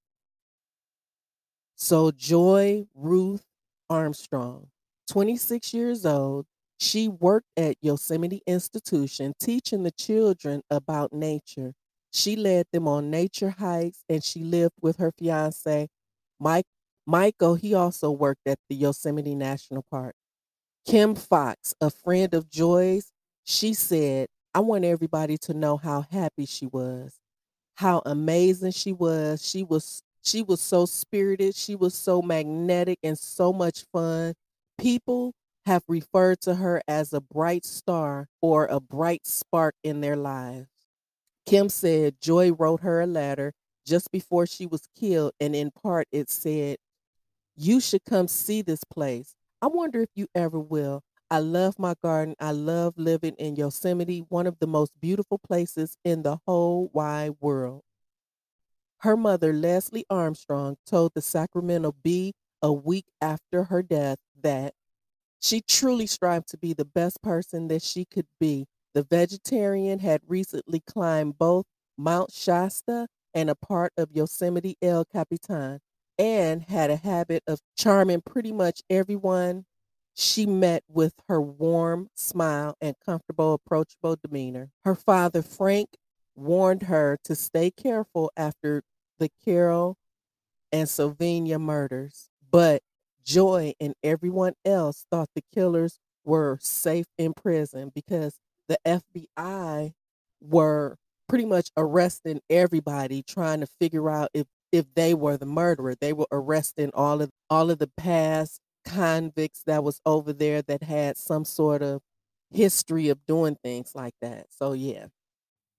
So 1.75 2.12
Joie 2.12 2.86
Ruth 2.95 3.43
Armstrong, 3.89 4.67
26 5.10 5.73
years 5.73 6.05
old, 6.05 6.45
she 6.77 7.10
worked 7.10 7.49
at 7.58 7.75
Yosemite 7.81 8.41
Institution 8.47 9.34
teaching 9.39 9.84
the 9.84 9.91
children 9.91 10.62
about 10.69 11.13
nature. 11.13 11.73
She 12.15 12.38
led 12.38 12.67
them 12.71 12.88
on 12.88 13.10
nature 13.10 13.49
hikes 13.49 14.06
and 14.08 14.23
she 14.23 14.39
lived 14.39 14.75
with 14.82 14.95
her 14.97 15.12
fiance, 15.12 15.89
Mike 16.39 16.65
Michael. 17.06 17.56
He 17.56 17.73
also 17.73 18.10
worked 18.10 18.47
at 18.47 18.58
the 18.69 18.75
Yosemite 18.78 19.36
National 19.36 19.84
Park. 19.91 20.15
Kim 20.88 21.13
Fox, 21.13 21.75
a 21.82 21.89
friend 21.89 22.34
of 22.34 22.49
Joie's, 22.49 23.12
she 23.43 23.73
said, 23.73 24.28
I 24.54 24.62
want 24.62 24.86
everybody 24.86 25.38
to 25.39 25.54
know 25.54 25.75
how 25.75 26.06
happy 26.10 26.45
she 26.45 26.67
was, 26.67 27.19
how 27.75 28.01
amazing 28.06 28.71
she 28.71 28.93
was. 28.93 29.45
She 29.45 29.62
was 29.63 30.01
she 30.23 30.41
was 30.41 30.62
so 30.62 30.86
spirited, 30.86 31.54
she 31.54 31.75
was 31.75 31.93
so 31.93 32.21
magnetic 32.21 32.99
and 33.04 33.19
so 33.19 33.51
much 33.51 33.84
fun. 33.91 34.36
People 34.78 35.34
have 35.65 35.84
referred 35.89 36.39
to 36.41 36.56
her 36.56 36.82
as 36.88 37.12
a 37.12 37.19
bright 37.19 37.65
star 37.65 38.30
or 38.41 38.67
a 38.67 38.80
bright 38.80 39.28
spark 39.28 39.75
in 39.84 39.99
their 39.99 40.15
lives. 40.15 40.69
Kim 41.45 41.69
said 41.69 42.15
Joie 42.19 42.51
wrote 42.51 42.81
her 42.81 43.01
a 43.01 43.05
letter 43.05 43.53
just 43.86 44.12
before 44.12 44.47
she 44.47 44.65
was 44.65 44.88
killed, 44.99 45.34
and 45.39 45.55
in 45.55 45.71
part 45.71 46.08
it 46.12 46.29
said, 46.29 46.77
You 47.55 47.79
should 47.79 48.03
come 48.03 48.27
see 48.27 48.62
this 48.62 48.84
place. 48.84 49.36
I 49.62 49.67
wonder 49.67 50.01
if 50.01 50.10
you 50.15 50.27
ever 50.34 50.60
will. 50.60 51.03
I 51.29 51.39
love 51.39 51.79
my 51.79 51.95
garden. 52.03 52.36
I 52.39 52.51
love 52.51 52.93
living 52.97 53.36
in 53.38 53.55
Yosemite, 53.55 54.25
one 54.29 54.47
of 54.47 54.60
the 54.60 54.67
most 54.67 54.91
beautiful 54.99 55.39
places 55.39 55.97
in 56.03 56.23
the 56.23 56.38
whole 56.45 56.89
wide 56.93 57.36
world. 57.39 57.81
Her 58.99 59.17
mother, 59.17 59.53
Leslie 59.53 60.05
Armstrong, 60.10 60.77
told 60.86 61.13
the 61.13 61.21
Sacramento 61.21 61.95
Bee 62.03 62.34
a 62.62 62.73
week 62.73 63.05
after 63.21 63.65
her 63.65 63.84
death 63.84 64.17
that 64.41 64.73
she 65.39 65.62
truly 65.62 66.08
strived 66.08 66.47
to 66.49 66.58
be 66.58 66.73
the 66.73 66.86
best 66.86 67.21
person 67.21 67.67
that 67.67 67.84
she 67.84 68.05
could 68.05 68.27
be. 68.39 68.65
The 68.95 69.03
vegetarian 69.03 69.99
had 69.99 70.21
recently 70.25 70.79
climbed 70.79 71.38
both 71.38 71.65
Mount 71.97 72.31
Shasta 72.31 73.08
and 73.34 73.49
a 73.49 73.55
part 73.55 73.91
of 73.97 74.13
Yosemite 74.13 74.77
El 74.81 75.03
Capitan 75.03 75.81
and 76.17 76.62
had 76.62 76.89
a 76.89 76.95
habit 76.95 77.43
of 77.45 77.60
charming 77.77 78.21
pretty 78.21 78.53
much 78.53 78.81
everyone 78.89 79.65
she 80.13 80.45
met 80.45 80.81
with 80.88 81.15
her 81.27 81.41
warm 81.41 82.08
smile 82.15 82.77
and 82.79 82.95
comfortable, 83.05 83.51
approachable 83.55 84.15
demeanor. 84.15 84.69
Her 84.86 84.95
father, 84.95 85.41
Frank, 85.41 85.97
warned 86.34 86.84
her 86.84 87.17
to 87.25 87.36
stay 87.36 87.71
careful 87.71 88.31
after 88.38 88.81
the 89.19 89.29
Carole 89.43 89.97
and 90.71 90.88
Sylvania 90.88 91.60
murders, 91.60 92.29
but 92.49 92.81
Joie 93.25 93.73
and 93.77 93.93
everyone 94.01 94.53
else 94.63 95.05
thought 95.12 95.31
the 95.36 95.43
killers 95.53 95.99
were 96.23 96.58
safe 96.62 97.08
in 97.17 97.34
prison 97.34 97.91
because 97.93 98.39
the 98.67 98.78
FBI 98.86 99.93
were 100.41 100.97
pretty 101.28 101.45
much 101.45 101.69
arresting 101.78 102.41
everybody 102.49 103.23
trying 103.23 103.62
to 103.62 103.67
figure 103.80 104.10
out 104.10 104.30
if 104.34 104.45
if 104.71 104.86
they 104.95 105.13
were 105.13 105.38
the 105.38 105.45
murderer. 105.45 105.95
They 105.99 106.13
were 106.13 106.28
arresting 106.32 106.91
all 106.93 107.21
of 107.21 107.30
all 107.49 107.71
of 107.71 107.80
the 107.80 107.89
past 107.97 108.60
convicts 108.86 109.63
that 109.65 109.84
was 109.84 109.99
over 110.06 110.34
there 110.34 110.62
that 110.63 110.84
had 110.84 111.17
some 111.17 111.45
sort 111.45 111.82
of 111.82 112.01
history 112.51 113.10
of 113.10 113.25
doing 113.25 113.58
things 113.63 113.91
like 113.95 114.13
that. 114.21 114.47
So, 114.49 114.73
yeah. 114.73 115.08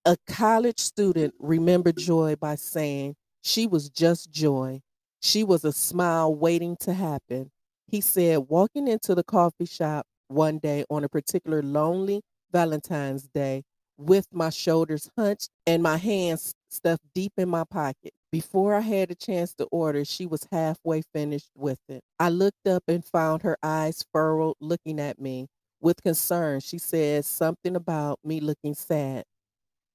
A 0.04 0.16
college 0.28 0.78
student 0.78 1.34
remembered 1.38 1.96
Joie 1.96 2.36
by 2.36 2.54
saying 2.54 3.16
she 3.42 3.66
was 3.66 3.88
just 3.88 4.30
joy. 4.30 4.80
She 5.20 5.42
was 5.44 5.64
a 5.64 5.72
smile 5.72 6.34
waiting 6.34 6.76
to 6.80 6.94
happen. 6.94 7.50
He 7.88 8.00
said, 8.00 8.46
walking 8.48 8.88
into 8.88 9.14
the 9.14 9.24
coffee 9.24 9.66
shop 9.66 10.06
one 10.28 10.58
day 10.58 10.84
on 10.90 11.04
a 11.04 11.08
particular 11.08 11.62
lonely 11.62 12.22
Valentine's 12.52 13.28
Day 13.28 13.62
with 13.98 14.26
my 14.32 14.50
shoulders 14.50 15.10
hunched 15.16 15.50
and 15.66 15.82
my 15.82 15.96
hands 15.96 16.54
stuffed 16.68 17.04
deep 17.14 17.32
in 17.36 17.48
my 17.48 17.64
pocket. 17.64 18.12
Before 18.30 18.74
I 18.74 18.80
had 18.80 19.10
a 19.10 19.14
chance 19.14 19.54
to 19.54 19.64
order, 19.70 20.04
she 20.04 20.26
was 20.26 20.46
halfway 20.52 21.02
finished 21.14 21.50
with 21.54 21.78
it. 21.88 22.02
I 22.18 22.28
looked 22.28 22.66
up 22.66 22.82
and 22.88 23.04
found 23.04 23.42
her 23.42 23.56
eyes 23.62 24.04
furrowed, 24.12 24.56
looking 24.60 25.00
at 25.00 25.18
me 25.18 25.46
with 25.80 26.02
concern. 26.02 26.60
She 26.60 26.78
said 26.78 27.24
something 27.24 27.76
about 27.76 28.18
me 28.24 28.40
looking 28.40 28.74
sad. 28.74 29.24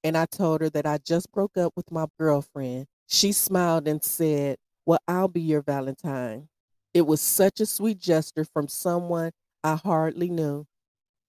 And 0.04 0.18
I 0.18 0.26
told 0.26 0.62
her 0.62 0.70
that 0.72 0.88
I 0.88 0.98
just 0.98 1.32
broke 1.32 1.58
up 1.58 1.74
with 1.76 1.92
my 1.92 2.08
girlfriend. 2.20 2.88
She 3.08 3.32
smiled 3.32 3.88
and 3.88 4.04
said, 4.04 4.58
Well, 4.86 5.00
I'll 5.08 5.28
be 5.28 5.42
your 5.42 5.62
Valentine. 5.62 6.48
It 6.94 7.06
was 7.06 7.22
such 7.22 7.60
a 7.60 7.66
sweet 7.66 8.00
gesture 8.00 8.46
from 8.46 8.68
someone 8.68 9.32
I 9.64 9.76
hardly 9.76 10.30
knew. 10.30 10.66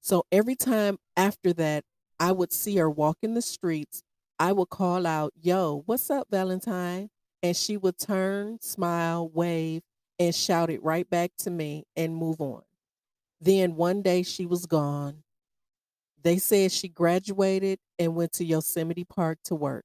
So 0.02 0.24
every 0.30 0.56
time 0.56 0.98
after 1.16 1.54
that, 1.54 1.84
I 2.20 2.32
would 2.32 2.52
see 2.52 2.76
her 2.76 2.90
walk 2.90 3.18
in 3.22 3.34
the 3.34 3.42
streets 3.42 4.02
I 4.42 4.50
would 4.50 4.70
call 4.70 5.06
out, 5.06 5.32
Yo, 5.40 5.84
what's 5.86 6.10
up, 6.10 6.26
Valentine? 6.28 7.10
And 7.44 7.56
she 7.56 7.76
would 7.76 7.96
turn, 7.96 8.58
smile, 8.60 9.28
wave, 9.28 9.82
and 10.18 10.34
shout 10.34 10.68
it 10.68 10.82
right 10.82 11.08
back 11.08 11.30
to 11.38 11.50
me 11.50 11.84
and 11.94 12.16
move 12.16 12.40
on. 12.40 12.62
Then 13.40 13.76
one 13.76 14.02
day 14.02 14.24
she 14.24 14.44
was 14.44 14.66
gone. 14.66 15.22
They 16.20 16.38
said 16.38 16.72
she 16.72 16.88
graduated 16.88 17.78
and 18.00 18.16
went 18.16 18.32
to 18.32 18.44
Yosemite 18.44 19.04
Park 19.04 19.38
to 19.44 19.54
work. 19.54 19.84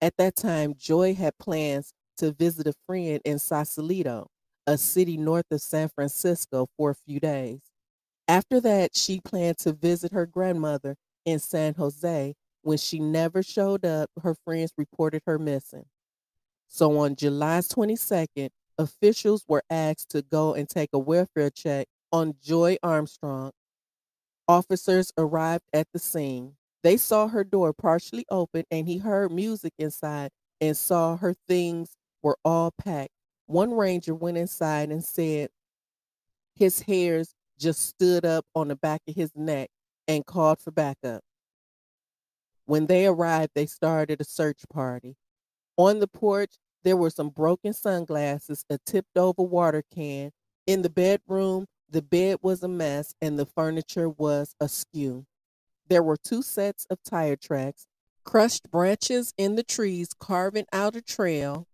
At 0.00 0.16
that 0.18 0.36
time, 0.36 0.74
Joie 0.78 1.14
had 1.14 1.38
plans 1.38 1.92
to 2.18 2.30
visit 2.30 2.68
a 2.68 2.74
friend 2.86 3.20
in 3.24 3.40
Sausalito, 3.40 4.28
a 4.68 4.78
city 4.78 5.16
north 5.16 5.46
of 5.50 5.60
San 5.60 5.88
Francisco, 5.88 6.68
for 6.76 6.90
a 6.90 6.94
few 6.94 7.18
days. 7.18 7.60
After 8.30 8.60
that, 8.60 8.94
she 8.94 9.18
planned 9.18 9.58
to 9.58 9.72
visit 9.72 10.12
her 10.12 10.24
grandmother 10.24 10.94
in 11.24 11.40
San 11.40 11.74
Jose. 11.74 12.36
When 12.62 12.78
she 12.78 13.00
never 13.00 13.42
showed 13.42 13.84
up, 13.84 14.08
her 14.22 14.36
friends 14.44 14.72
reported 14.76 15.22
her 15.26 15.36
missing. 15.36 15.86
So 16.68 16.96
on 17.00 17.16
July 17.16 17.58
22nd, 17.58 18.50
officials 18.78 19.44
were 19.48 19.64
asked 19.68 20.10
to 20.10 20.22
go 20.22 20.54
and 20.54 20.68
take 20.68 20.90
a 20.92 20.98
welfare 20.98 21.50
check 21.50 21.88
on 22.12 22.34
Joie 22.40 22.78
Armstrong. 22.84 23.50
Officers 24.46 25.10
arrived 25.18 25.64
at 25.72 25.88
the 25.92 25.98
scene. 25.98 26.54
They 26.84 26.98
saw 26.98 27.26
her 27.26 27.42
door 27.42 27.72
partially 27.72 28.26
open 28.30 28.62
and 28.70 28.86
he 28.86 28.98
heard 28.98 29.32
music 29.32 29.72
inside 29.76 30.30
and 30.60 30.76
saw 30.76 31.16
her 31.16 31.34
things 31.48 31.96
were 32.22 32.38
all 32.44 32.70
packed. 32.78 33.10
One 33.46 33.72
ranger 33.72 34.14
went 34.14 34.38
inside 34.38 34.90
and 34.90 35.02
said 35.02 35.48
his 36.54 36.82
hairs 36.82 37.34
just 37.60 37.86
stood 37.86 38.24
up 38.24 38.46
on 38.54 38.68
the 38.68 38.76
back 38.76 39.02
of 39.06 39.14
his 39.14 39.30
neck 39.36 39.70
and 40.08 40.26
called 40.26 40.60
for 40.60 40.70
backup. 40.70 41.22
When 42.64 42.86
they 42.86 43.06
arrived, 43.06 43.52
they 43.54 43.66
started 43.66 44.20
a 44.20 44.24
search 44.24 44.62
party. 44.72 45.16
On 45.76 46.00
the 46.00 46.08
porch, 46.08 46.54
there 46.82 46.96
were 46.96 47.10
some 47.10 47.28
broken 47.28 47.72
sunglasses, 47.72 48.64
a 48.70 48.78
tipped 48.86 49.16
over 49.16 49.42
water 49.42 49.82
can. 49.94 50.30
In 50.66 50.82
the 50.82 50.90
bedroom, 50.90 51.66
the 51.88 52.02
bed 52.02 52.38
was 52.42 52.62
a 52.62 52.68
mess 52.68 53.14
and 53.20 53.38
the 53.38 53.46
furniture 53.46 54.08
was 54.08 54.54
askew. 54.60 55.26
There 55.88 56.02
were 56.02 56.16
two 56.16 56.42
sets 56.42 56.86
of 56.88 57.02
tire 57.02 57.36
tracks, 57.36 57.86
crushed 58.24 58.70
branches 58.70 59.34
in 59.36 59.56
the 59.56 59.64
trees 59.64 60.10
carving 60.18 60.66
out 60.72 60.96
a 60.96 61.02
trail, 61.02 61.66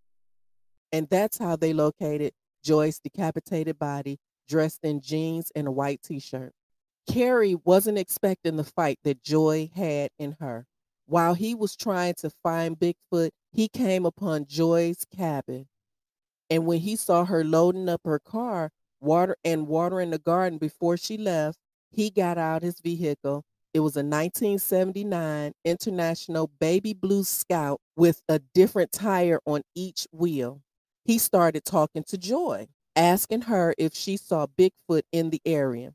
and 0.90 1.08
that's 1.08 1.38
how 1.38 1.56
they 1.56 1.72
located 1.72 2.32
Joie's 2.64 2.98
decapitated 2.98 3.78
body 3.78 4.18
dressed 4.46 4.80
in 4.84 5.00
jeans 5.00 5.50
and 5.54 5.66
a 5.68 5.72
white 5.72 6.02
t 6.02 6.18
shirt. 6.18 6.52
Cary 7.08 7.54
wasn't 7.54 7.98
expecting 7.98 8.56
the 8.56 8.64
fight 8.64 8.98
that 9.04 9.22
Joie 9.22 9.70
had 9.74 10.10
in 10.18 10.36
her. 10.40 10.66
While 11.06 11.34
he 11.34 11.54
was 11.54 11.76
trying 11.76 12.14
to 12.18 12.30
find 12.42 12.76
Bigfoot, 12.76 13.30
he 13.52 13.68
came 13.68 14.04
upon 14.04 14.46
Joie's 14.46 15.04
cabin. 15.04 15.68
And 16.50 16.66
when 16.66 16.80
he 16.80 16.96
saw 16.96 17.24
her 17.24 17.44
loading 17.44 17.88
up 17.88 18.00
her 18.04 18.18
car, 18.18 18.70
water 19.00 19.36
and 19.44 19.68
watering 19.68 20.10
the 20.10 20.18
garden 20.18 20.58
before 20.58 20.96
she 20.96 21.16
left, 21.16 21.58
he 21.90 22.10
got 22.10 22.38
out 22.38 22.62
his 22.62 22.80
vehicle. 22.80 23.44
It 23.72 23.80
was 23.80 23.96
a 23.96 24.00
1979 24.00 25.52
International 25.64 26.50
Baby 26.58 26.92
Blue 26.92 27.24
Scout 27.24 27.80
with 27.96 28.22
a 28.28 28.40
different 28.54 28.90
tire 28.90 29.40
on 29.44 29.62
each 29.74 30.06
wheel. 30.12 30.62
He 31.04 31.18
started 31.18 31.64
talking 31.64 32.02
to 32.04 32.18
Joie, 32.18 32.66
asking 32.96 33.42
her 33.42 33.74
if 33.78 33.94
she 33.94 34.16
saw 34.16 34.46
Bigfoot 34.46 35.02
in 35.12 35.30
the 35.30 35.42
area. 35.44 35.92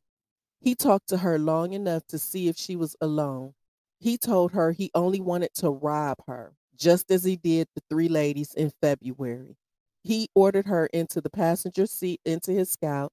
He 0.61 0.75
talked 0.75 1.09
to 1.09 1.17
her 1.17 1.39
long 1.39 1.73
enough 1.73 2.05
to 2.07 2.19
see 2.19 2.47
if 2.47 2.55
she 2.55 2.75
was 2.75 2.95
alone. 3.01 3.53
He 3.99 4.17
told 4.17 4.51
her 4.51 4.71
he 4.71 4.91
only 4.93 5.19
wanted 5.19 5.53
to 5.55 5.71
rob 5.71 6.19
her, 6.27 6.53
just 6.75 7.11
as 7.11 7.23
he 7.23 7.35
did 7.35 7.67
the 7.75 7.81
three 7.89 8.07
ladies 8.07 8.53
in 8.53 8.71
February. 8.81 9.57
He 10.03 10.29
ordered 10.35 10.67
her 10.67 10.85
into 10.87 11.21
the 11.21 11.29
passenger 11.29 11.85
seat 11.87 12.21
into 12.25 12.51
his 12.51 12.71
scout. 12.71 13.11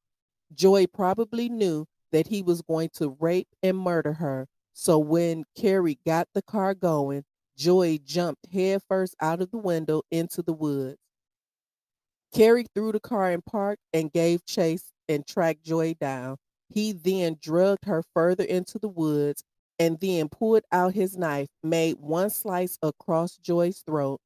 Joie 0.55 0.87
probably 0.87 1.48
knew 1.48 1.87
that 2.12 2.29
he 2.29 2.42
was 2.42 2.62
going 2.62 2.90
to 2.94 3.16
rape 3.20 3.48
and 3.62 3.77
murder 3.77 4.14
her. 4.14 4.46
So 4.72 4.98
when 4.98 5.44
Cary 5.57 5.98
got 6.07 6.29
the 6.35 6.42
car 6.42 6.74
going, 6.74 7.24
Joie 7.57 7.98
jumped 7.98 8.46
headfirst 8.53 9.16
out 9.20 9.42
of 9.42 9.51
the 9.51 9.59
window 9.59 10.03
into 10.11 10.42
the 10.42 10.53
woods. 10.53 10.98
Cary 12.34 12.66
threw 12.74 12.92
the 12.92 13.00
car 13.00 13.32
in 13.32 13.42
park 13.42 13.78
and 13.92 14.12
gave 14.12 14.44
chase 14.44 14.92
and 15.08 15.26
tracked 15.26 15.64
Joie 15.64 15.94
down. 15.94 16.36
He 16.68 16.92
then 16.92 17.38
drugged 17.40 17.86
her 17.86 18.02
further 18.14 18.44
into 18.44 18.78
the 18.78 18.88
woods 18.88 19.42
and 19.78 19.98
then 20.00 20.28
pulled 20.28 20.64
out 20.70 20.94
his 20.94 21.16
knife, 21.16 21.48
made 21.62 21.96
one 21.98 22.30
slice 22.30 22.78
across 22.82 23.36
Joie's 23.38 23.82
throat. 23.86 24.20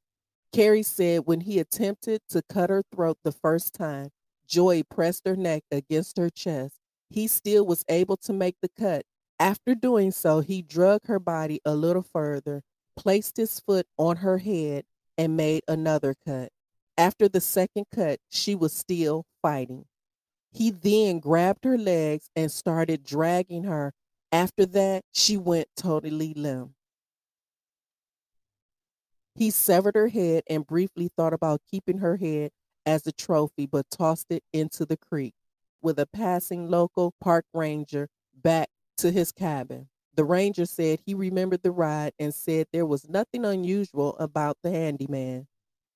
Cary 0.52 0.82
said 0.82 1.22
when 1.24 1.40
he 1.40 1.58
attempted 1.58 2.20
to 2.28 2.42
cut 2.42 2.70
her 2.70 2.82
throat 2.94 3.18
the 3.22 3.32
first 3.32 3.72
time, 3.72 4.08
Joie 4.46 4.82
pressed 4.82 5.26
her 5.26 5.36
neck 5.36 5.62
against 5.70 6.18
her 6.18 6.28
chest. 6.28 6.74
He 7.08 7.26
still 7.26 7.64
was 7.64 7.84
able 7.88 8.16
to 8.18 8.32
make 8.32 8.56
the 8.60 8.68
cut. 8.68 9.04
After 9.38 9.74
doing 9.74 10.10
so, 10.10 10.40
he 10.40 10.62
drug 10.62 11.06
her 11.06 11.18
body 11.18 11.60
a 11.64 11.74
little 11.74 12.02
further, 12.02 12.62
placed 12.96 13.36
his 13.36 13.60
foot 13.60 13.86
on 13.96 14.16
her 14.16 14.38
head, 14.38 14.84
and 15.16 15.36
made 15.36 15.62
another 15.68 16.14
cut. 16.26 16.50
After 16.96 17.28
the 17.28 17.40
second 17.40 17.86
cut, 17.94 18.20
she 18.30 18.54
was 18.54 18.72
still 18.72 19.24
fighting. 19.40 19.86
He 20.52 20.70
then 20.70 21.18
grabbed 21.18 21.64
her 21.64 21.78
legs 21.78 22.28
and 22.36 22.50
started 22.50 23.04
dragging 23.04 23.64
her 23.64 23.94
after 24.32 24.64
that, 24.64 25.04
she 25.12 25.36
went 25.36 25.68
totally 25.76 26.32
limp. 26.32 26.70
He 29.34 29.50
severed 29.50 29.94
her 29.94 30.08
head 30.08 30.42
and 30.48 30.66
briefly 30.66 31.10
thought 31.14 31.34
about 31.34 31.60
keeping 31.70 31.98
her 31.98 32.16
head 32.16 32.50
as 32.86 33.06
a 33.06 33.12
trophy, 33.12 33.66
but 33.66 33.90
tossed 33.90 34.30
it 34.30 34.42
into 34.52 34.86
the 34.86 34.96
creek 34.96 35.34
with 35.82 35.98
a 35.98 36.06
passing 36.06 36.70
local 36.70 37.14
park 37.20 37.44
ranger 37.52 38.08
back 38.34 38.70
to 38.98 39.10
his 39.10 39.32
cabin. 39.32 39.88
The 40.14 40.24
ranger 40.24 40.66
said 40.66 41.00
he 41.04 41.14
remembered 41.14 41.62
the 41.62 41.72
ride 41.72 42.12
and 42.18 42.34
said 42.34 42.66
there 42.72 42.86
was 42.86 43.08
nothing 43.08 43.44
unusual 43.44 44.16
about 44.18 44.58
the 44.62 44.70
handyman. 44.70 45.46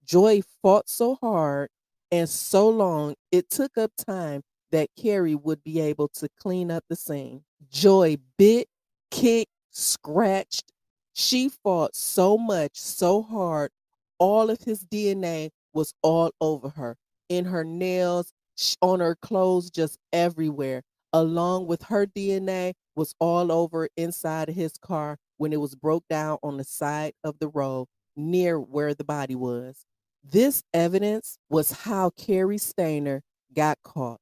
Joie 0.07 0.43
fought 0.63 0.89
so 0.89 1.17
hard 1.17 1.69
and 2.13 2.29
so 2.29 2.69
long, 2.69 3.15
it 3.33 3.51
took 3.51 3.77
up 3.77 3.91
time 3.97 4.43
that 4.71 4.89
Cary 4.97 5.35
would 5.35 5.63
be 5.65 5.81
able 5.81 6.09
to 6.09 6.29
clean 6.41 6.71
up 6.71 6.85
the 6.89 6.97
scene. 6.97 7.43
Joie 7.71 8.17
bit, 8.39 8.69
kicked, 9.11 9.51
scratched. 9.71 10.73
She 11.13 11.49
fought 11.49 11.97
so 11.97 12.39
much, 12.39 12.73
so 12.75 13.23
hard. 13.23 13.71
All 14.19 14.51
of 14.51 14.63
his 14.63 14.85
DNA 14.85 15.51
was 15.75 15.93
all 16.03 16.31
over 16.41 16.69
her, 16.71 16.97
in 17.29 17.45
her 17.47 17.65
nails, 17.65 18.33
on 18.81 19.01
her 19.01 19.17
clothes, 19.17 19.71
just 19.71 19.99
everywhere. 20.13 20.83
Along 21.13 21.67
with 21.67 21.83
her 21.85 22.07
DNA 22.07 22.75
was 22.95 23.15
all 23.19 23.51
over 23.51 23.89
inside 23.97 24.49
of 24.49 24.55
his 24.55 24.77
car 24.79 25.19
when 25.39 25.53
it 25.53 25.61
was 25.61 25.75
broke 25.75 26.05
down 26.09 26.39
on 26.43 26.57
the 26.57 26.65
side 26.65 27.13
of 27.25 27.39
the 27.41 27.49
road 27.49 27.87
near 28.17 28.61
where 28.61 28.95
the 28.95 29.05
body 29.05 29.35
was. 29.35 29.85
This 30.29 30.65
evidence 30.75 31.39
was 31.49 31.71
how 31.71 32.11
Cary 32.11 32.57
Stayner 32.57 33.21
got 33.55 33.79
caught. 33.85 34.19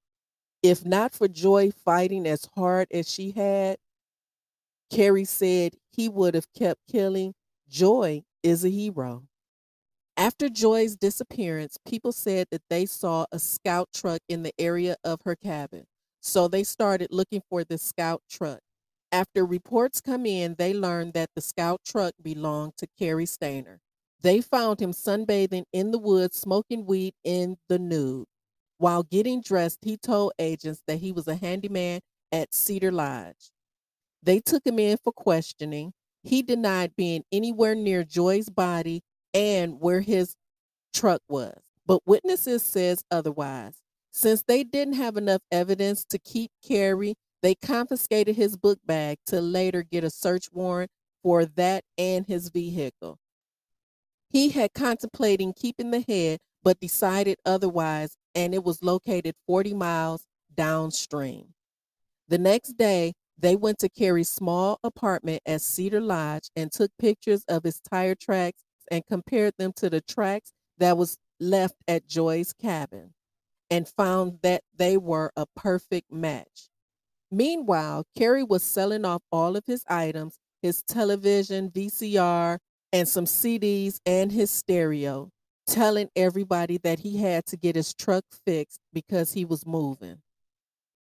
If 0.63 0.85
not 0.85 1.15
for 1.15 1.29
Joie 1.29 1.71
fighting 1.71 2.27
as 2.27 2.47
hard 2.55 2.89
as 2.91 3.11
she 3.11 3.31
had, 3.31 3.79
Cary 4.91 5.25
said 5.25 5.77
he 5.91 6.11
would 6.11 6.35
have 6.35 6.53
kept 6.53 6.81
killing. 6.91 7.35
Joie 7.69 8.25
is 8.43 8.67
a 8.67 8.69
hero. 8.69 9.25
After 10.17 10.51
Joie's 10.51 10.95
disappearance, 10.95 11.79
people 11.87 12.13
said 12.13 12.49
that 12.51 12.63
they 12.69 12.85
saw 12.85 13.25
a 13.33 13.39
scout 13.39 13.89
truck 13.95 14.21
in 14.29 14.43
the 14.43 14.53
area 14.59 14.97
of 15.05 15.23
her 15.25 15.35
cabin. 15.35 15.87
So 16.21 16.49
they 16.49 16.65
started 16.65 17.09
looking 17.13 17.43
for 17.49 17.65
the 17.65 17.79
scout 17.79 18.23
truck. 18.29 18.61
After 19.11 19.47
reports 19.47 20.03
come 20.03 20.27
in, 20.27 20.57
they 20.59 20.75
learned 20.75 21.15
that 21.15 21.31
the 21.35 21.41
scout 21.41 21.81
truck 21.85 22.13
belonged 22.23 22.77
to 22.77 22.87
Cary 22.99 23.25
Stayner. 23.25 23.79
They 24.25 24.41
found 24.41 24.81
him 24.81 24.93
sunbathing 24.93 25.65
in 25.75 25.91
the 25.91 25.99
woods, 25.99 26.41
smoking 26.41 26.87
weed 26.87 27.13
in 27.25 27.59
the 27.69 27.79
nude. 27.79 28.25
While 28.79 29.03
getting 29.03 29.43
dressed, 29.43 29.81
he 29.83 29.99
told 29.99 30.33
agents 30.39 30.83
that 30.87 30.97
he 30.97 31.13
was 31.13 31.29
a 31.29 31.35
handyman 31.35 32.01
at 32.33 32.55
Cedar 32.55 32.91
Lodge. 32.91 33.51
They 34.23 34.41
took 34.41 34.67
him 34.67 34.79
in 34.79 34.97
for 35.05 35.13
questioning. 35.13 35.93
He 36.23 36.41
denied 36.41 36.97
being 36.97 37.25
anywhere 37.31 37.75
near 37.75 38.03
Joie's 38.03 38.49
body 38.49 39.03
and 39.35 39.79
where 39.79 40.01
his 40.01 40.37
truck 40.95 41.21
was. 41.29 41.61
But 41.85 42.01
witnesses 42.07 42.63
says 42.63 43.05
otherwise. 43.11 43.75
Since 44.11 44.45
they 44.45 44.65
didn't 44.65 44.95
have 44.95 45.19
enough 45.19 45.43
evidence 45.53 46.03
to 46.07 46.19
keep 46.19 46.51
Cary, 46.67 47.15
they 47.43 47.55
confiscated 47.57 48.37
his 48.37 48.57
book 48.57 48.79
bag 48.87 49.19
to 49.27 49.43
later 49.43 49.83
get 49.83 50.03
a 50.03 50.09
search 50.09 50.49
warrant 50.51 50.91
for 51.23 51.45
that 51.45 51.85
and 51.99 52.25
his 52.25 52.49
vehicle. 52.49 53.19
He 54.31 54.51
had 54.51 54.75
contemplating 54.75 55.53
keeping 55.53 55.91
the 55.91 56.05
head, 56.07 56.41
but 56.63 56.81
decided 56.81 57.39
otherwise 57.45 58.17
and 58.35 58.55
it 58.55 58.65
was 58.65 58.83
located 58.83 59.35
40 59.47 59.75
miles 59.75 60.27
downstream. 60.55 61.55
The 62.29 62.39
next 62.39 62.77
day, 62.77 63.13
they 63.39 63.57
went 63.57 63.79
to 63.81 63.89
Cary's 63.89 64.31
small 64.31 64.79
apartment 64.83 65.43
at 65.47 65.61
Cedar 65.61 66.01
Lodge 66.01 66.51
and 66.57 66.73
took 66.73 66.91
pictures 66.99 67.45
of 67.49 67.65
his 67.65 67.81
tire 67.81 68.15
tracks 68.15 68.63
and 68.91 69.07
compared 69.07 69.55
them 69.59 69.73
to 69.77 69.91
the 69.91 70.01
tracks 70.01 70.53
that 70.79 70.97
was 70.97 71.19
left 71.41 71.77
at 71.87 72.07
Joie's 72.07 72.53
cabin 72.53 73.15
and 73.71 73.89
found 73.89 74.39
that 74.43 74.63
they 74.77 74.97
were 74.97 75.33
a 75.37 75.47
perfect 75.57 76.13
match. 76.13 76.69
Meanwhile, 77.31 78.07
Cary 78.17 78.45
was 78.45 78.63
selling 78.63 79.05
off 79.05 79.23
all 79.33 79.57
of 79.57 79.67
his 79.67 79.85
items 79.89 80.39
his 80.65 80.83
television, 80.83 81.71
VCR, 81.71 82.59
and 82.95 83.09
some 83.09 83.25
CDs 83.25 83.99
and 84.07 84.31
his 84.31 84.53
stereo, 84.53 85.29
telling 85.67 86.09
everybody 86.15 86.79
that 86.79 87.01
he 87.01 87.17
had 87.17 87.45
to 87.45 87.57
get 87.57 87.75
his 87.75 87.93
truck 87.93 88.23
fixed 88.47 88.79
because 88.93 89.33
he 89.33 89.45
was 89.45 89.67
moving. 89.67 90.19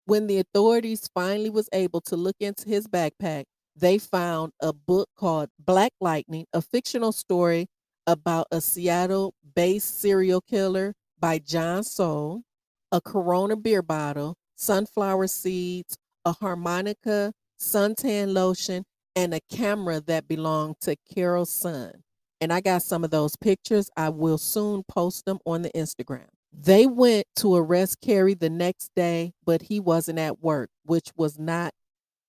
When 0.05 0.27
the 0.27 0.41
authorities 0.41 1.09
finally 1.15 1.51
was 1.51 1.69
able 1.73 2.01
to 2.03 2.17
look 2.17 2.35
into 2.41 2.69
his 2.69 2.89
backpack, 2.89 3.45
they 3.77 3.99
found 3.99 4.51
a 4.61 4.73
book 4.73 5.09
called 5.17 5.51
Black 5.65 5.93
Lightning, 6.01 6.47
a 6.53 6.61
fictional 6.61 7.13
story 7.13 7.69
about 8.09 8.49
a 8.51 8.61
Seattle-based 8.61 10.01
serial 10.01 10.41
killer 10.41 10.95
by 11.21 11.39
John 11.39 11.85
Saul, 11.85 12.43
a 12.91 13.01
Corona 13.01 13.55
beer 13.55 13.83
bottle, 13.83 14.35
sunflower 14.57 15.29
seeds, 15.29 15.97
a 16.25 16.33
harmonica, 16.33 17.33
suntan 17.61 18.33
lotion, 18.33 18.83
and 19.16 19.35
a 19.35 19.40
camera 19.50 20.00
that 20.00 20.29
belonged 20.29 20.77
to 20.83 20.96
Carole 21.12 21.46
Sund. 21.46 22.03
And 22.40 22.53
I 22.53 22.61
got 22.61 22.83
some 22.83 23.05
of 23.05 23.11
those 23.11 23.37
pictures. 23.37 23.90
I 23.96 24.09
will 24.11 24.38
soon 24.38 24.83
post 24.85 25.24
them 25.24 25.38
on 25.46 25.62
the 25.62 25.70
Instagram. 25.70 26.27
They 26.53 26.87
went 26.87 27.27
to 27.37 27.55
arrest 27.57 28.00
Cary 28.00 28.35
the 28.35 28.50
next 28.50 28.90
day, 28.94 29.33
but 29.44 29.62
he 29.62 29.81
wasn't 29.81 30.18
at 30.18 30.40
work, 30.40 30.70
which 30.85 31.11
was 31.16 31.38
not 31.38 31.72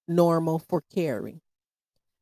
normal 0.08 0.60
for 0.60 0.82
Cary. 0.94 1.42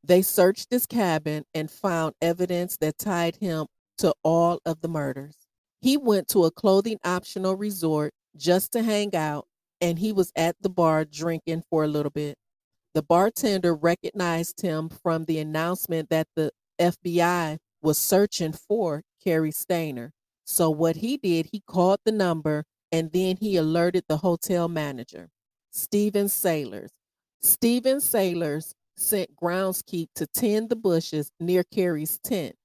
They 0.04 0.21
searched 0.21 0.67
his 0.69 0.86
cabin 0.86 1.45
and 1.54 1.71
found 1.71 2.15
evidence 2.21 2.78
that 2.78 2.97
tied 2.97 3.38
him 3.38 3.67
to 3.99 4.13
all 4.23 4.60
of 4.65 4.82
the 4.82 4.89
murders. 4.89 5.38
He 5.82 5.97
went 5.97 6.28
to 6.30 6.45
a 6.45 6.52
clothing 6.52 6.97
optional 7.06 7.56
resort 7.56 8.13
just 8.36 8.73
to 8.73 8.84
hang 8.84 9.15
out, 9.15 9.47
and 9.80 9.99
he 9.99 10.12
was 10.12 10.32
at 10.36 10.56
the 10.62 10.69
bar 10.69 11.06
drinking 11.06 11.63
for 11.69 11.84
a 11.84 11.88
little 11.88 12.10
bit. 12.10 12.36
The 12.94 13.02
bartender 13.02 13.74
recognized 13.74 14.62
him 14.62 14.90
from 14.90 15.26
the 15.26 15.40
announcement 15.40 16.10
that 16.10 16.28
the 16.36 16.52
FBI 16.80 17.58
was 17.82 17.98
searching 17.98 18.54
for 18.54 19.04
Cary 19.24 19.52
Stayner. 19.52 20.12
So 20.46 20.70
what 20.70 20.98
he 20.98 21.18
did, 21.18 21.50
he 21.52 21.62
called 21.66 22.00
the 22.06 22.12
number 22.12 22.66
and 22.92 23.12
then 23.12 23.38
he 23.38 23.58
alerted 23.58 24.04
the 24.08 24.18
hotel 24.18 24.68
manager, 24.68 25.30
Stephen 25.72 26.30
Sailors. 26.30 26.92
Stephen 27.42 28.00
Sailors 28.00 28.74
sent 28.96 29.36
groundskeep 29.36 30.10
to 30.14 30.28
tend 30.28 30.70
the 30.70 30.76
bushes 30.76 31.32
near 31.40 31.64
Cary's 31.64 32.20
tent. 32.20 32.56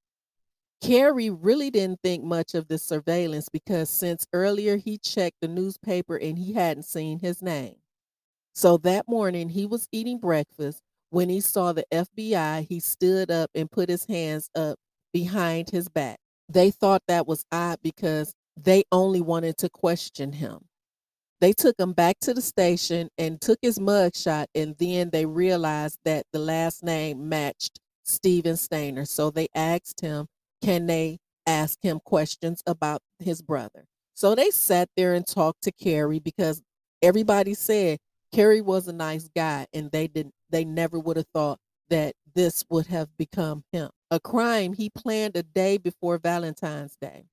Cary 0.83 1.31
really 1.31 1.71
didn't 1.71 2.01
think 2.03 2.23
much 2.23 2.55
of 2.55 2.69
the 2.69 2.79
surveillance 2.79 3.49
because 3.49 3.89
since 3.89 4.27
earlier 4.33 4.77
he 4.77 4.99
checked 4.99 5.39
the 5.41 5.49
newspaper 5.49 6.17
and 6.17 6.39
he 6.39 6.53
hadn't 6.53 6.85
seen 6.85 7.19
his 7.19 7.43
name. 7.43 7.77
So 8.59 8.77
that 8.79 9.07
morning 9.07 9.51
he 9.51 9.67
was 9.67 9.87
eating 9.93 10.19
breakfast. 10.19 10.83
When 11.11 11.29
he 11.29 11.41
saw 11.41 11.73
the 11.73 11.85
FBI, 11.93 12.67
he 12.69 12.81
stood 12.81 13.31
up 13.31 13.51
and 13.55 13.71
put 13.71 13.89
his 13.89 14.05
hands 14.07 14.51
up 14.57 14.81
behind 15.13 15.71
his 15.71 15.89
back. 15.89 16.19
They 16.49 16.73
thought 16.73 17.03
that 17.07 17.29
was 17.29 17.45
odd 17.53 17.79
because 17.85 18.35
they 18.57 18.83
only 18.91 19.21
wanted 19.21 19.59
to 19.59 19.71
question 19.71 20.33
him. 20.33 20.67
They 21.41 21.53
took 21.53 21.79
him 21.79 21.93
back 21.93 22.17
to 22.23 22.35
the 22.35 22.43
station 22.43 23.11
and 23.17 23.41
took 23.41 23.61
his 23.63 23.79
mugshot, 23.79 24.47
and 24.57 24.75
then 24.77 25.11
they 25.11 25.25
realized 25.25 26.01
that 26.05 26.27
the 26.33 26.41
last 26.41 26.83
name 26.83 27.29
matched 27.29 27.79
Steven 28.03 28.57
Stayner. 28.57 29.07
So 29.07 29.31
they 29.31 29.47
asked 29.55 30.01
him, 30.01 30.27
can 30.63 30.87
they 30.87 31.19
ask 31.47 31.79
him 31.81 32.01
questions 32.05 32.61
about 32.67 33.03
his 33.21 33.41
brother? 33.41 33.85
So 34.15 34.35
they 34.35 34.51
sat 34.51 34.89
there 34.97 35.15
and 35.15 35.25
talked 35.25 35.63
to 35.63 35.71
Cary 35.71 36.19
because 36.19 36.61
everybody 37.01 37.55
said 37.55 37.99
Cary 38.33 38.61
was 38.61 38.89
a 38.89 38.93
nice 38.93 39.29
guy 39.35 39.67
and 39.73 39.91
they 39.91 40.07
didn't 40.07 40.35
they 40.51 40.65
never 40.65 40.99
would 40.99 41.17
have 41.17 41.29
thought 41.35 41.59
that 41.91 42.15
this 42.35 42.65
would 42.71 42.87
have 42.87 43.09
become 43.17 43.65
him. 43.73 43.91
A 44.11 44.21
crime 44.21 44.73
he 44.73 44.91
planned 44.91 45.37
a 45.37 45.43
day 45.43 45.79
before 45.79 46.19
Valentine's 46.19 46.97
Day. 47.01 47.25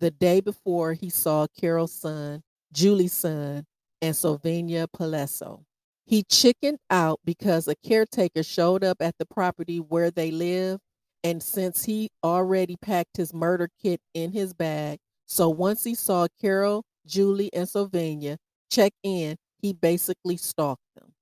The 0.00 0.10
day 0.10 0.40
before 0.40 0.92
he 0.94 1.10
saw 1.10 1.46
Carole 1.58 1.88
Sund, 1.88 2.42
Juli 2.72 3.06
Sund, 3.08 3.64
and 4.00 4.14
Silvina 4.14 4.86
Pelosso. 4.88 5.64
He 6.06 6.22
chickened 6.22 6.78
out 6.90 7.20
because 7.24 7.68
a 7.68 7.74
caretaker 7.76 8.42
showed 8.42 8.82
up 8.84 8.98
at 9.00 9.16
the 9.18 9.26
property 9.26 9.78
where 9.78 10.10
they 10.10 10.30
live. 10.30 10.80
And 11.24 11.42
since 11.42 11.84
he 11.84 12.10
already 12.24 12.76
packed 12.76 13.16
his 13.16 13.34
murder 13.34 13.68
kit 13.82 14.00
in 14.14 14.32
his 14.32 14.54
bag, 14.54 14.98
so 15.26 15.48
once 15.48 15.84
he 15.84 15.94
saw 15.94 16.28
Carole, 16.40 16.84
Juli, 17.06 17.52
and 17.52 17.66
Silvina 17.66 18.38
check 18.70 18.92
in, 19.02 19.36
he 19.58 19.72
basically 19.72 20.36
stalked 20.36 20.82
them. 20.96 21.12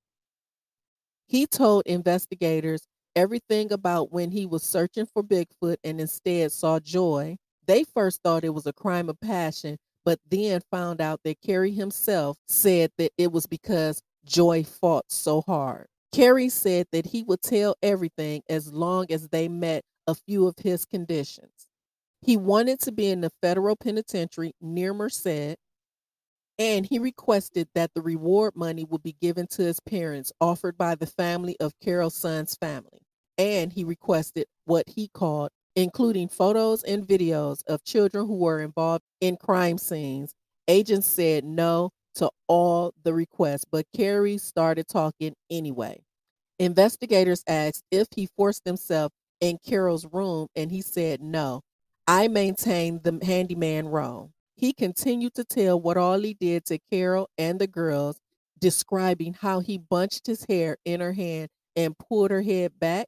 He 1.27 1.46
told 1.46 1.83
investigators 1.87 2.87
everything 3.14 3.72
about 3.72 4.12
when 4.12 4.31
he 4.31 4.46
was 4.46 4.62
searching 4.62 5.07
for 5.07 5.22
Bigfoot 5.22 5.77
and 5.83 6.01
instead 6.01 6.53
saw 6.53 6.79
Joie. 6.79 7.37
They 7.66 7.85
first 7.85 8.22
thought 8.22 8.44
it 8.44 8.55
was 8.55 8.66
a 8.66 8.72
crime 8.72 9.09
of 9.09 9.18
passion, 9.20 9.79
but 10.05 10.20
then 10.31 10.61
found 10.70 11.01
out 11.01 11.20
that 11.25 11.40
Cary 11.40 11.72
himself 11.72 12.37
said 12.46 12.90
that 12.99 13.11
it 13.18 13.33
was 13.33 13.46
because 13.46 14.03
Joie 14.25 14.62
fought 14.62 15.07
so 15.09 15.42
hard. 15.42 15.87
Cary 16.12 16.49
said 16.49 16.87
that 16.92 17.07
he 17.07 17.22
would 17.25 17.42
tell 17.42 17.77
everything 17.83 18.42
as 18.49 18.72
long 18.72 19.07
as 19.11 19.29
they 19.29 19.49
met 19.49 19.83
a 20.07 20.14
few 20.14 20.46
of 20.46 20.55
his 20.59 20.85
conditions. 20.85 21.68
He 22.22 22.37
wanted 22.37 22.81
to 22.81 22.92
be 22.92 23.11
in 23.11 23.20
the 23.20 23.31
federal 23.42 23.77
penitentiary 23.77 24.53
near 24.61 24.94
Merced, 24.94 25.57
and 26.59 26.87
he 26.87 26.99
requested 26.99 27.69
that 27.75 27.92
the 27.95 28.03
reward 28.03 28.55
money 28.57 28.85
would 28.85 29.03
be 29.03 29.16
given 29.21 29.47
to 29.49 29.62
his 29.62 29.81
parents 29.81 30.33
offered 30.40 30.79
by 30.79 30.95
the 30.95 31.07
family 31.07 31.57
of 31.61 31.73
Carole 31.83 32.11
Sund's 32.11 32.57
family. 32.57 33.03
And 33.38 33.73
he 33.73 33.85
requested 33.85 34.47
what 34.64 34.88
he 34.88 35.09
called 35.09 35.51
including 35.77 36.27
photos 36.29 36.83
and 36.85 37.07
videos 37.07 37.62
of 37.69 37.85
children 37.85 38.27
who 38.27 38.37
were 38.37 38.61
involved 38.62 39.05
in 39.21 39.37
crime 39.37 39.77
scenes. 39.79 40.33
Agents 40.66 41.07
said 41.07 41.45
no 41.45 41.90
to 42.14 42.31
all 42.49 42.95
the 43.05 43.12
requests, 43.12 43.66
but 43.71 43.85
Cary 43.95 44.38
started 44.38 44.88
talking 44.88 45.35
anyway. 45.51 46.03
Investigators 46.59 47.45
asked 47.47 47.85
if 47.90 48.09
he 48.16 48.27
forced 48.37 48.62
himself 48.64 49.12
in 49.40 49.59
Carole's 49.64 50.07
room, 50.11 50.49
and 50.57 50.71
he 50.73 50.81
said 50.81 51.21
no. 51.21 51.61
I 52.09 52.29
maintained 52.29 53.03
the 53.03 53.19
handyman 53.23 53.88
role. 53.88 54.31
He 54.57 54.73
continued 54.73 55.35
to 55.35 55.45
tell 55.45 55.79
what 55.79 55.99
all 55.99 56.19
he 56.19 56.33
did 56.33 56.64
to 56.66 56.79
Carole 56.90 57.29
and 57.37 57.59
the 57.59 57.66
girls, 57.66 58.21
describing 58.59 59.35
how 59.35 59.61
he 59.61 59.77
bunched 59.77 60.27
his 60.27 60.45
hair 60.49 60.79
in 60.85 61.01
her 61.01 61.12
hand 61.12 61.51
and 61.77 61.99
pulled 61.99 62.31
her 62.31 62.40
head 62.40 62.79
back 62.79 63.07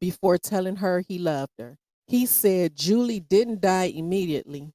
before 0.00 0.36
telling 0.36 0.76
her 0.76 1.00
he 1.00 1.18
loved 1.18 1.52
her. 1.58 1.78
He 2.06 2.26
said 2.26 2.76
Juli 2.76 3.20
didn't 3.20 3.62
die 3.62 3.92
immediately. 3.94 4.72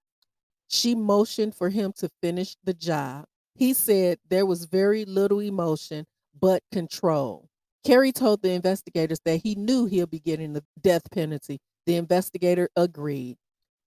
She 0.68 0.96
motioned 0.96 1.54
for 1.54 1.70
him 1.70 1.94
to 1.98 2.10
finish 2.22 2.56
the 2.64 2.74
job. 2.74 3.26
He 3.54 3.74
said 3.74 4.18
there 4.28 4.46
was 4.46 4.66
very 4.66 5.06
little 5.06 5.40
emotion, 5.40 6.06
but 6.40 6.64
control. 6.72 7.48
Cary 7.86 8.12
told 8.12 8.42
the 8.42 8.50
investigators 8.50 9.20
that 9.26 9.42
he 9.44 9.54
knew 9.54 9.86
he'll 9.86 10.08
be 10.08 10.20
getting 10.20 10.54
the 10.54 10.64
death 10.82 11.04
penalty. 11.12 11.60
The 11.86 11.98
investigator 11.98 12.70
agreed 12.76 13.38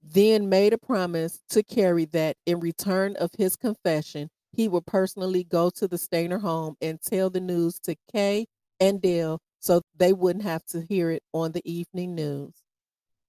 then 0.03 0.49
made 0.49 0.73
a 0.73 0.79
promise 0.79 1.41
to 1.51 1.63
Cary 1.63 2.05
that 2.07 2.37
in 2.47 2.61
return 2.61 3.17
of 3.17 3.31
his 3.37 3.57
confession, 3.57 4.29
he 4.53 4.69
would 4.69 4.87
personally 4.87 5.45
go 5.45 5.71
to 5.71 5.87
the 5.87 5.97
Stayner 5.97 6.41
home 6.41 6.77
and 6.81 7.01
tell 7.01 7.31
the 7.31 7.41
news 7.41 7.79
to 7.81 7.97
Kay 8.13 8.47
and 8.81 9.01
Dale 9.03 9.41
so 9.61 9.83
they 9.97 10.13
wouldn't 10.13 10.45
have 10.45 10.65
to 10.67 10.81
hear 10.81 11.11
it 11.11 11.23
on 11.33 11.53
the 11.53 11.63
evening 11.71 12.15
news. 12.15 12.55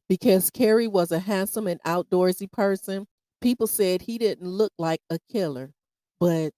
Because 0.08 0.50
Cary 0.50 0.88
was 0.88 1.12
a 1.12 1.20
handsome 1.20 1.68
and 1.68 1.82
outdoorsy 1.84 2.52
person, 2.52 3.06
people 3.42 3.68
said 3.68 4.02
he 4.02 4.18
didn't 4.18 4.48
look 4.48 4.74
like 4.78 5.02
a 5.10 5.20
killer, 5.32 5.72
but 6.20 6.52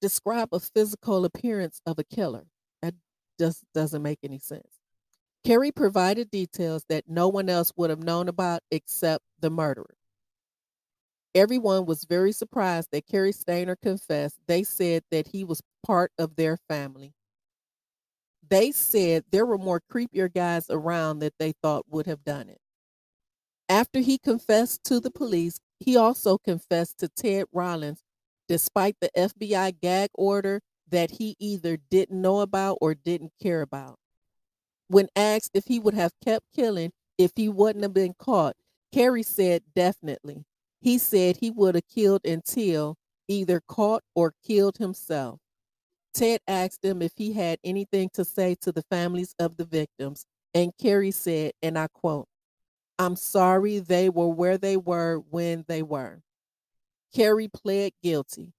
describe 0.00 0.48
a 0.52 0.60
physical 0.60 1.24
appearance 1.24 1.80
of 1.86 1.98
a 1.98 2.04
killer. 2.04 2.46
That 2.82 2.94
just 3.38 3.64
doesn't 3.74 4.02
make 4.02 4.20
any 4.22 4.38
sense. 4.38 4.77
Cary 5.48 5.72
provided 5.72 6.30
details 6.30 6.84
that 6.90 7.08
no 7.08 7.26
one 7.26 7.48
else 7.48 7.72
would 7.74 7.88
have 7.88 8.02
known 8.02 8.28
about 8.28 8.60
except 8.70 9.24
the 9.40 9.48
murderer. 9.48 9.96
Everyone 11.34 11.86
was 11.86 12.04
very 12.04 12.32
surprised 12.32 12.90
that 12.92 13.06
Cary 13.06 13.32
Stayner 13.32 13.80
confessed. 13.80 14.36
They 14.46 14.62
said 14.62 15.04
that 15.10 15.28
he 15.28 15.44
was 15.44 15.62
part 15.86 16.12
of 16.18 16.36
their 16.36 16.58
family. 16.68 17.14
They 18.46 18.72
said 18.72 19.24
there 19.30 19.46
were 19.46 19.56
more 19.56 19.80
creepier 19.90 20.30
guys 20.30 20.66
around 20.68 21.20
that 21.20 21.32
they 21.38 21.54
thought 21.62 21.86
would 21.88 22.04
have 22.04 22.24
done 22.24 22.50
it. 22.50 22.60
After 23.70 24.00
he 24.00 24.18
confessed 24.18 24.84
to 24.84 25.00
the 25.00 25.10
police, 25.10 25.60
he 25.80 25.96
also 25.96 26.36
confessed 26.36 26.98
to 26.98 27.08
Ted 27.08 27.46
Rowlands, 27.54 28.02
despite 28.48 28.96
the 29.00 29.10
FBI 29.16 29.80
gag 29.80 30.10
order 30.12 30.60
that 30.90 31.12
he 31.12 31.36
either 31.38 31.78
didn't 31.90 32.20
know 32.20 32.40
about 32.40 32.76
or 32.82 32.94
didn't 32.94 33.32
care 33.40 33.62
about. 33.62 33.98
When 34.88 35.08
asked 35.14 35.50
if 35.54 35.66
he 35.66 35.78
would 35.78 35.94
have 35.94 36.12
kept 36.24 36.46
killing 36.54 36.92
if 37.18 37.32
he 37.36 37.48
wouldn't 37.48 37.82
have 37.82 37.94
been 37.94 38.14
caught, 38.18 38.56
Cary 38.92 39.22
said 39.22 39.62
definitely. 39.74 40.44
He 40.80 40.98
said 40.98 41.36
he 41.36 41.50
would 41.50 41.74
have 41.74 41.88
killed 41.88 42.24
until 42.24 42.96
either 43.28 43.60
caught 43.68 44.02
or 44.14 44.34
killed 44.42 44.78
himself. 44.78 45.40
Ted 46.14 46.40
asked 46.48 46.84
him 46.84 47.02
if 47.02 47.12
he 47.16 47.32
had 47.32 47.58
anything 47.62 48.08
to 48.14 48.24
say 48.24 48.56
to 48.62 48.72
the 48.72 48.82
families 48.82 49.34
of 49.38 49.56
the 49.56 49.64
victims, 49.64 50.24
and 50.54 50.72
Cary 50.78 51.10
said, 51.10 51.52
and 51.62 51.78
I 51.78 51.88
quote, 51.88 52.26
I'm 52.98 53.14
sorry 53.14 53.78
they 53.78 54.08
were 54.08 54.28
where 54.28 54.58
they 54.58 54.76
were 54.76 55.18
when 55.30 55.64
they 55.68 55.82
were. 55.82 56.22
Cary 57.14 57.48
pled 57.48 57.92
guilty. 58.02 58.52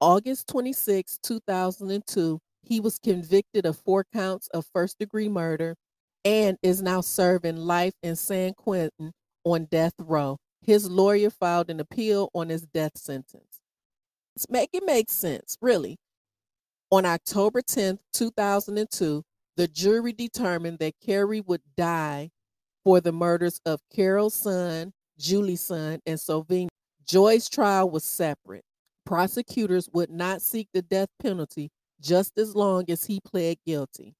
August 0.00 0.48
26, 0.48 1.18
2002, 1.22 2.40
he 2.62 2.80
was 2.80 2.98
convicted 2.98 3.66
of 3.66 3.78
four 3.78 4.04
counts 4.12 4.48
of 4.48 4.66
first 4.72 4.98
degree 4.98 5.28
murder 5.28 5.76
and 6.24 6.58
is 6.62 6.82
now 6.82 7.00
serving 7.00 7.56
life 7.56 7.94
in 8.02 8.16
San 8.16 8.54
Quentin 8.54 9.12
on 9.44 9.64
death 9.66 9.94
row. 9.98 10.36
His 10.62 10.90
lawyer 10.90 11.30
filed 11.30 11.70
an 11.70 11.80
appeal 11.80 12.30
on 12.34 12.50
his 12.50 12.62
death 12.62 12.96
sentence. 12.96 13.60
Let's 14.36 14.48
make 14.50 14.70
it 14.72 14.84
make 14.84 15.10
sense, 15.10 15.56
really. 15.60 15.96
On 16.90 17.06
October 17.06 17.62
10, 17.62 17.98
2002, 18.12 19.22
the 19.56 19.68
jury 19.68 20.12
determined 20.12 20.78
that 20.78 20.94
Cary 21.04 21.40
would 21.40 21.62
die 21.76 22.30
for 22.84 23.00
the 23.00 23.12
murders 23.12 23.60
of 23.64 23.80
Carole 23.94 24.30
Sund, 24.30 24.92
Juli 25.18 25.56
Sund, 25.56 26.00
and 26.06 26.18
Silvina. 26.18 26.68
Joie's 27.06 27.48
trial 27.48 27.90
was 27.90 28.04
separate. 28.04 28.64
Prosecutors 29.04 29.88
would 29.92 30.10
not 30.10 30.42
seek 30.42 30.68
the 30.72 30.82
death 30.82 31.08
penalty 31.20 31.70
just 32.00 32.38
as 32.38 32.54
long 32.54 32.84
as 32.90 33.04
he 33.04 33.20
pled 33.20 33.58
guilty 33.66 34.14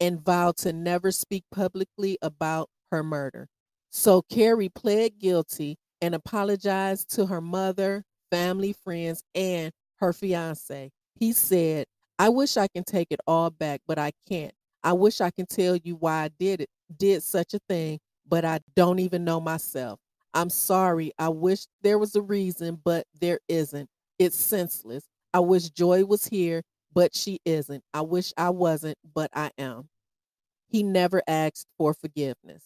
and 0.00 0.24
vowed 0.24 0.56
to 0.58 0.72
never 0.72 1.12
speak 1.12 1.44
publicly 1.52 2.18
about 2.22 2.68
her 2.90 3.02
murder. 3.02 3.48
So 3.90 4.22
Cary 4.22 4.68
pled 4.68 5.18
guilty 5.18 5.76
and 6.00 6.14
apologized 6.14 7.14
to 7.14 7.26
her 7.26 7.40
mother, 7.40 8.04
family, 8.30 8.72
friends, 8.72 9.22
and 9.34 9.72
her 9.96 10.12
fiance. 10.12 10.90
He 11.14 11.32
said, 11.32 11.86
I 12.18 12.28
wish 12.28 12.56
I 12.56 12.68
can 12.68 12.84
take 12.84 13.08
it 13.10 13.20
all 13.26 13.50
back, 13.50 13.80
but 13.86 13.98
I 13.98 14.12
can't. 14.28 14.54
I 14.82 14.92
wish 14.94 15.20
I 15.20 15.30
can 15.30 15.46
tell 15.46 15.76
you 15.76 15.94
why 15.96 16.24
I 16.24 16.30
did 16.38 16.60
it, 16.62 16.70
did 16.96 17.22
such 17.22 17.54
a 17.54 17.60
thing, 17.68 18.00
but 18.28 18.44
I 18.44 18.60
don't 18.74 18.98
even 18.98 19.24
know 19.24 19.40
myself. 19.40 20.00
I'm 20.34 20.50
sorry. 20.50 21.12
I 21.18 21.28
wish 21.28 21.66
there 21.82 21.98
was 21.98 22.16
a 22.16 22.22
reason, 22.22 22.80
but 22.82 23.06
there 23.20 23.40
isn't. 23.48 23.88
It's 24.18 24.36
senseless. 24.36 25.04
I 25.34 25.40
wish 25.40 25.70
Joie 25.70 26.04
was 26.04 26.26
here, 26.26 26.62
but 26.94 27.14
she 27.14 27.40
isn't. 27.44 27.82
I 27.94 28.02
wish 28.02 28.32
I 28.36 28.50
wasn't, 28.50 28.98
but 29.14 29.30
I 29.34 29.50
am. 29.58 29.88
He 30.68 30.82
never 30.82 31.22
asked 31.26 31.66
for 31.76 31.94
forgiveness. 31.94 32.64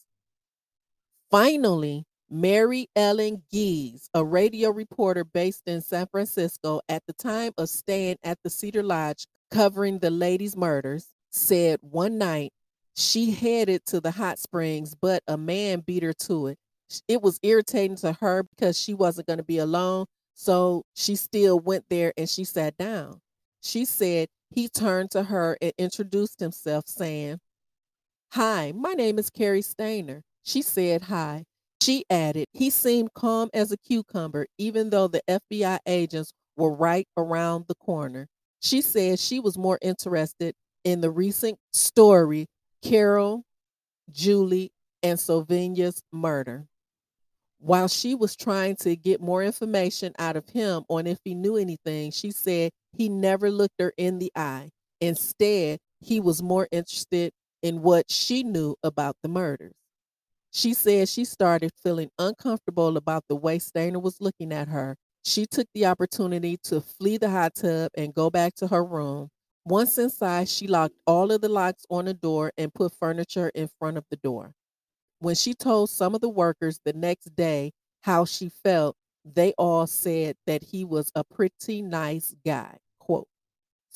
Finally, 1.30 2.06
Mary 2.30 2.88
Ellen 2.96 3.42
Gies, 3.52 4.08
a 4.14 4.24
radio 4.24 4.70
reporter 4.70 5.24
based 5.24 5.62
in 5.66 5.80
San 5.80 6.06
Francisco 6.06 6.80
at 6.88 7.02
the 7.06 7.12
time 7.12 7.52
of 7.58 7.68
staying 7.68 8.16
at 8.24 8.38
the 8.42 8.50
Cedar 8.50 8.82
Lodge 8.82 9.26
covering 9.50 9.98
the 9.98 10.10
ladies' 10.10 10.56
murders, 10.56 11.08
said 11.30 11.78
one 11.82 12.18
night 12.18 12.52
she 12.94 13.30
headed 13.30 13.84
to 13.86 14.00
the 14.00 14.10
hot 14.10 14.38
springs, 14.38 14.94
but 14.94 15.22
a 15.28 15.36
man 15.36 15.80
beat 15.80 16.02
her 16.02 16.12
to 16.14 16.48
it. 16.48 16.58
It 17.06 17.22
was 17.22 17.38
irritating 17.42 17.96
to 17.98 18.12
her 18.14 18.42
because 18.42 18.78
she 18.80 18.94
wasn't 18.94 19.26
going 19.26 19.38
to 19.38 19.44
be 19.44 19.58
alone. 19.58 20.06
So 20.34 20.84
she 20.94 21.16
still 21.16 21.58
went 21.58 21.84
there 21.90 22.12
and 22.16 22.28
she 22.28 22.44
sat 22.44 22.76
down. 22.76 23.20
She 23.66 23.84
said 23.84 24.28
he 24.50 24.68
turned 24.68 25.10
to 25.10 25.24
her 25.24 25.58
and 25.60 25.72
introduced 25.76 26.38
himself, 26.38 26.84
saying, 26.86 27.40
Hi, 28.30 28.70
my 28.72 28.92
name 28.92 29.18
is 29.18 29.28
Cary 29.28 29.60
Stayner. 29.60 30.22
She 30.44 30.62
said 30.62 31.02
hi. 31.02 31.44
She 31.82 32.04
added, 32.08 32.46
he 32.52 32.70
seemed 32.70 33.12
calm 33.14 33.50
as 33.52 33.72
a 33.72 33.76
cucumber, 33.76 34.46
even 34.56 34.90
though 34.90 35.08
the 35.08 35.20
FBI 35.28 35.80
agents 35.84 36.32
were 36.56 36.72
right 36.72 37.08
around 37.16 37.64
the 37.66 37.74
corner. 37.74 38.28
She 38.60 38.80
said 38.82 39.18
she 39.18 39.40
was 39.40 39.58
more 39.58 39.80
interested 39.82 40.54
in 40.84 41.00
the 41.00 41.10
recent 41.10 41.58
story 41.72 42.46
Carole, 42.82 43.42
Juli, 44.12 44.70
and 45.02 45.18
Silvina's 45.18 46.02
murder. 46.12 46.66
While 47.58 47.88
she 47.88 48.14
was 48.14 48.36
trying 48.36 48.76
to 48.76 48.94
get 48.94 49.20
more 49.20 49.42
information 49.42 50.12
out 50.20 50.36
of 50.36 50.48
him 50.50 50.84
on 50.88 51.08
if 51.08 51.18
he 51.24 51.34
knew 51.34 51.56
anything, 51.56 52.12
she 52.12 52.30
said 52.30 52.70
he 52.96 53.08
never 53.08 53.50
looked 53.50 53.80
her 53.80 53.92
in 53.96 54.18
the 54.18 54.32
eye. 54.36 54.70
Instead, 55.00 55.78
he 56.00 56.20
was 56.20 56.42
more 56.42 56.68
interested 56.72 57.32
in 57.62 57.82
what 57.82 58.10
she 58.10 58.42
knew 58.42 58.76
about 58.82 59.16
the 59.22 59.28
murders. 59.28 59.74
She 60.50 60.74
said 60.74 61.08
she 61.08 61.24
started 61.24 61.72
feeling 61.82 62.10
uncomfortable 62.18 62.96
about 62.96 63.24
the 63.28 63.36
way 63.36 63.58
Stayner 63.58 64.00
was 64.00 64.20
looking 64.20 64.52
at 64.52 64.68
her. 64.68 64.96
She 65.24 65.46
took 65.46 65.66
the 65.74 65.86
opportunity 65.86 66.56
to 66.64 66.80
flee 66.80 67.18
the 67.18 67.30
hot 67.30 67.54
tub 67.56 67.90
and 67.96 68.14
go 68.14 68.30
back 68.30 68.54
to 68.56 68.68
her 68.68 68.84
room. 68.84 69.28
Once 69.64 69.98
inside, 69.98 70.48
she 70.48 70.66
locked 70.68 70.96
all 71.06 71.32
of 71.32 71.40
the 71.40 71.48
locks 71.48 71.84
on 71.90 72.06
the 72.06 72.14
door 72.14 72.52
and 72.56 72.72
put 72.72 72.92
furniture 72.94 73.50
in 73.54 73.68
front 73.78 73.98
of 73.98 74.04
the 74.10 74.16
door. 74.16 74.54
When 75.18 75.34
she 75.34 75.54
told 75.54 75.90
some 75.90 76.14
of 76.14 76.20
the 76.20 76.28
workers 76.28 76.80
the 76.84 76.92
next 76.92 77.34
day 77.36 77.72
how 78.02 78.24
she 78.24 78.48
felt, 78.48 78.96
they 79.24 79.52
all 79.58 79.86
said 79.86 80.36
that 80.46 80.62
he 80.62 80.84
was 80.84 81.10
a 81.14 81.24
pretty 81.24 81.82
nice 81.82 82.34
guy. 82.44 82.78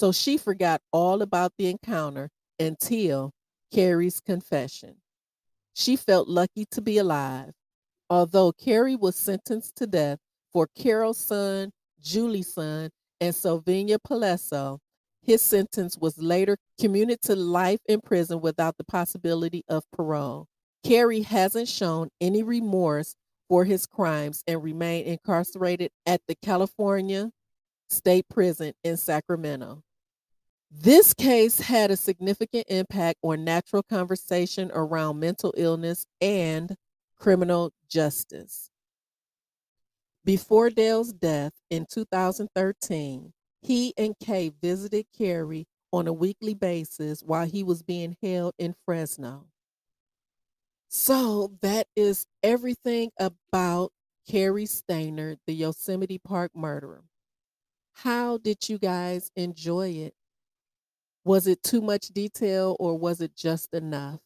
So 0.01 0.13
she 0.13 0.39
forgot 0.39 0.81
all 0.93 1.21
about 1.21 1.53
the 1.59 1.69
encounter 1.69 2.31
until 2.59 3.35
Cary's 3.71 4.19
confession. 4.19 4.95
She 5.75 5.95
felt 5.95 6.27
lucky 6.27 6.65
to 6.71 6.81
be 6.81 6.97
alive. 6.97 7.53
Although 8.09 8.53
Cary 8.53 8.97
was 8.97 9.15
sentenced 9.15 9.77
to 9.77 9.87
death 9.87 10.19
for 10.55 10.69
Carole 10.75 11.13
Sund, 11.13 11.73
Juli 12.01 12.43
Sund, 12.43 12.89
and 13.21 13.35
Silvina 13.35 13.99
Pelosso, 13.99 14.79
his 15.21 15.43
sentence 15.43 15.99
was 15.99 16.17
later 16.17 16.57
commuted 16.81 17.21
to 17.25 17.37
life 17.37 17.81
in 17.87 18.01
prison 18.01 18.41
without 18.41 18.79
the 18.79 18.85
possibility 18.85 19.65
of 19.69 19.85
parole. 19.93 20.47
Cary 20.83 21.21
hasn't 21.21 21.69
shown 21.69 22.09
any 22.23 22.43
remorse 22.43 23.17
for 23.51 23.67
his 23.67 23.85
crimes 23.85 24.43
and 24.47 24.65
remained 24.65 25.09
incarcerated 25.09 25.91
at 26.07 26.23
the 26.27 26.37
California 26.37 27.31
State 27.91 28.25
Prison 28.31 28.73
in 28.83 28.97
Sacramento. 28.97 29.83
This 30.71 31.13
case 31.13 31.59
had 31.59 31.91
a 31.91 31.97
significant 31.97 32.67
impact 32.69 33.19
on 33.23 33.45
natural 33.45 33.83
conversation 33.83 34.71
around 34.73 35.19
mental 35.19 35.53
illness 35.57 36.07
and 36.21 36.77
criminal 37.19 37.73
justice. 37.89 38.71
Before 40.25 40.71
Dale's 40.71 41.13
death 41.13 41.53
in 41.71 41.87
2013, 41.91 43.33
he 43.63 43.93
and 43.99 44.15
Kay 44.21 44.53
visited 44.63 45.07
Cary 45.17 45.67
on 45.93 46.07
a 46.07 46.13
weekly 46.13 46.55
basis 46.55 47.21
while 47.21 47.47
he 47.47 47.65
was 47.65 47.83
being 47.83 48.17
held 48.23 48.55
in 48.57 48.77
Fresno. 48.85 49.47
So 50.89 51.53
that 51.63 51.89
is 51.97 52.27
everything 52.45 53.11
about 53.19 53.93
Cary 54.29 54.67
Stayner, 54.67 55.37
the 55.47 55.55
Yosemite 55.55 56.19
Park 56.19 56.53
murderer. 56.55 57.03
How 57.93 58.39
did 58.39 58.69
you 58.69 58.79
guys 58.79 59.33
enjoy 59.35 59.89
it? 59.89 60.15
Was 61.31 61.47
it 61.47 61.63
too 61.63 61.81
much 61.81 62.09
detail 62.09 62.77
or 62.81 62.99
was 62.99 63.21
it 63.21 63.37
just 63.37 63.73
enough? 63.73 64.19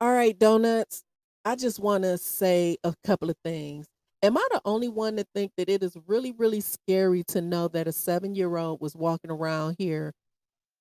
All 0.00 0.12
right, 0.12 0.38
donuts. 0.38 1.02
I 1.44 1.56
just 1.56 1.80
want 1.80 2.04
to 2.04 2.16
say 2.16 2.76
a 2.84 2.94
couple 3.02 3.30
of 3.30 3.36
things. 3.42 3.88
Am 4.22 4.38
I 4.38 4.48
the 4.52 4.60
only 4.64 4.88
one 4.88 5.16
to 5.16 5.26
think 5.34 5.50
that 5.56 5.68
it 5.68 5.82
is 5.82 5.96
really, 6.06 6.30
really 6.30 6.60
scary 6.60 7.24
to 7.24 7.40
know 7.40 7.66
that 7.66 7.88
a 7.88 7.92
seven 7.92 8.36
year 8.36 8.56
old 8.56 8.80
was 8.80 8.94
walking 8.94 9.32
around 9.32 9.74
here 9.76 10.12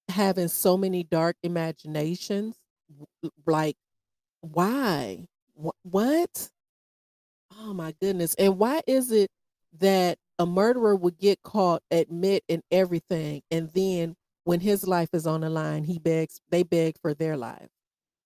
having 0.07 0.49
so 0.49 0.77
many 0.77 1.03
dark 1.03 1.35
imaginations? 1.41 2.57
Like, 3.47 3.75
why? 4.41 5.25
What? 5.81 6.51
Oh 7.59 7.73
my 7.73 7.95
goodness. 7.99 8.35
And 8.35 8.59
why 8.59 8.83
is 8.85 9.11
it 9.11 9.31
that 9.79 10.19
a 10.37 10.45
murderer 10.45 10.95
would 10.95 11.17
get 11.17 11.41
caught, 11.41 11.81
admit 11.89 12.43
and 12.47 12.61
everything, 12.69 13.41
and 13.49 13.71
then 13.73 14.15
when 14.43 14.59
his 14.59 14.87
life 14.87 15.09
is 15.13 15.27
on 15.27 15.41
the 15.41 15.49
line, 15.49 15.83
he 15.83 15.99
begs, 15.99 16.41
they 16.49 16.63
beg 16.63 16.95
for 17.01 17.13
their 17.13 17.37
life? 17.37 17.69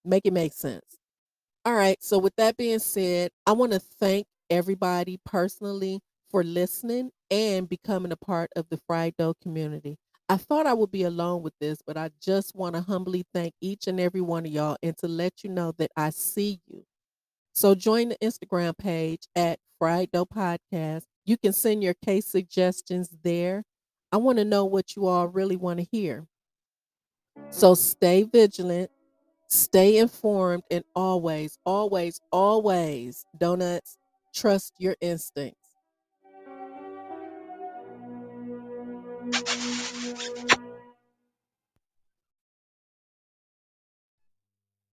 Make 0.04 0.26
it 0.26 0.34
make 0.34 0.54
sense. 0.54 0.98
All 1.66 1.74
right. 1.74 1.98
So, 2.02 2.20
with 2.20 2.36
that 2.38 2.58
being 2.58 2.80
said, 2.80 3.32
I 3.48 3.54
want 3.54 3.72
to 3.72 3.80
thank 3.80 4.28
everybody 4.50 5.20
personally 5.26 6.00
for 6.30 6.44
listening 6.44 7.12
and 7.32 7.68
becoming 7.68 8.12
a 8.12 8.18
part 8.18 8.52
of 8.56 8.68
the 8.70 8.80
Fried 8.88 9.16
Dough 9.18 9.36
community. 9.42 9.98
I 10.28 10.38
thought 10.38 10.66
I 10.66 10.74
would 10.74 10.92
be 10.92 11.04
alone 11.04 11.44
with 11.44 11.54
this, 11.60 11.80
but 11.86 11.98
I 11.98 12.10
just 12.22 12.56
want 12.56 12.76
to 12.76 12.82
humbly 12.82 13.26
thank 13.34 13.54
each 13.62 13.88
and 13.88 14.00
every 14.00 14.22
one 14.22 14.46
of 14.46 14.52
y'all 14.52 14.78
and 14.82 14.98
to 14.98 15.08
let 15.08 15.44
you 15.44 15.50
know 15.50 15.72
that 15.78 15.92
I 15.96 16.10
see 16.10 16.60
you. 16.68 16.84
So 17.54 17.76
join 17.76 18.10
the 18.10 18.18
Instagram 18.18 18.78
page 18.78 19.28
at 19.36 19.60
Fried 19.80 20.12
Dough 20.12 20.26
Podcast. 20.26 21.04
You 21.26 21.38
can 21.38 21.54
send 21.54 21.84
your 21.84 21.94
case 21.94 22.26
suggestions 22.26 23.10
there. 23.24 23.64
I 24.16 24.18
want 24.18 24.40
to 24.40 24.46
know 24.46 24.66
what 24.66 24.96
you 24.96 25.08
all 25.08 25.28
really 25.28 25.58
want 25.58 25.80
to 25.80 25.86
hear. 25.92 26.28
So 27.50 27.74
stay 27.76 28.24
vigilant, 28.24 28.92
stay 29.50 29.98
informed, 29.98 30.64
and 30.72 30.84
always, 30.96 31.58
always, 31.66 32.22
always, 32.32 33.26
donuts, 33.38 33.98
trust 34.34 34.74
your 34.80 34.96
instincts. 35.02 35.65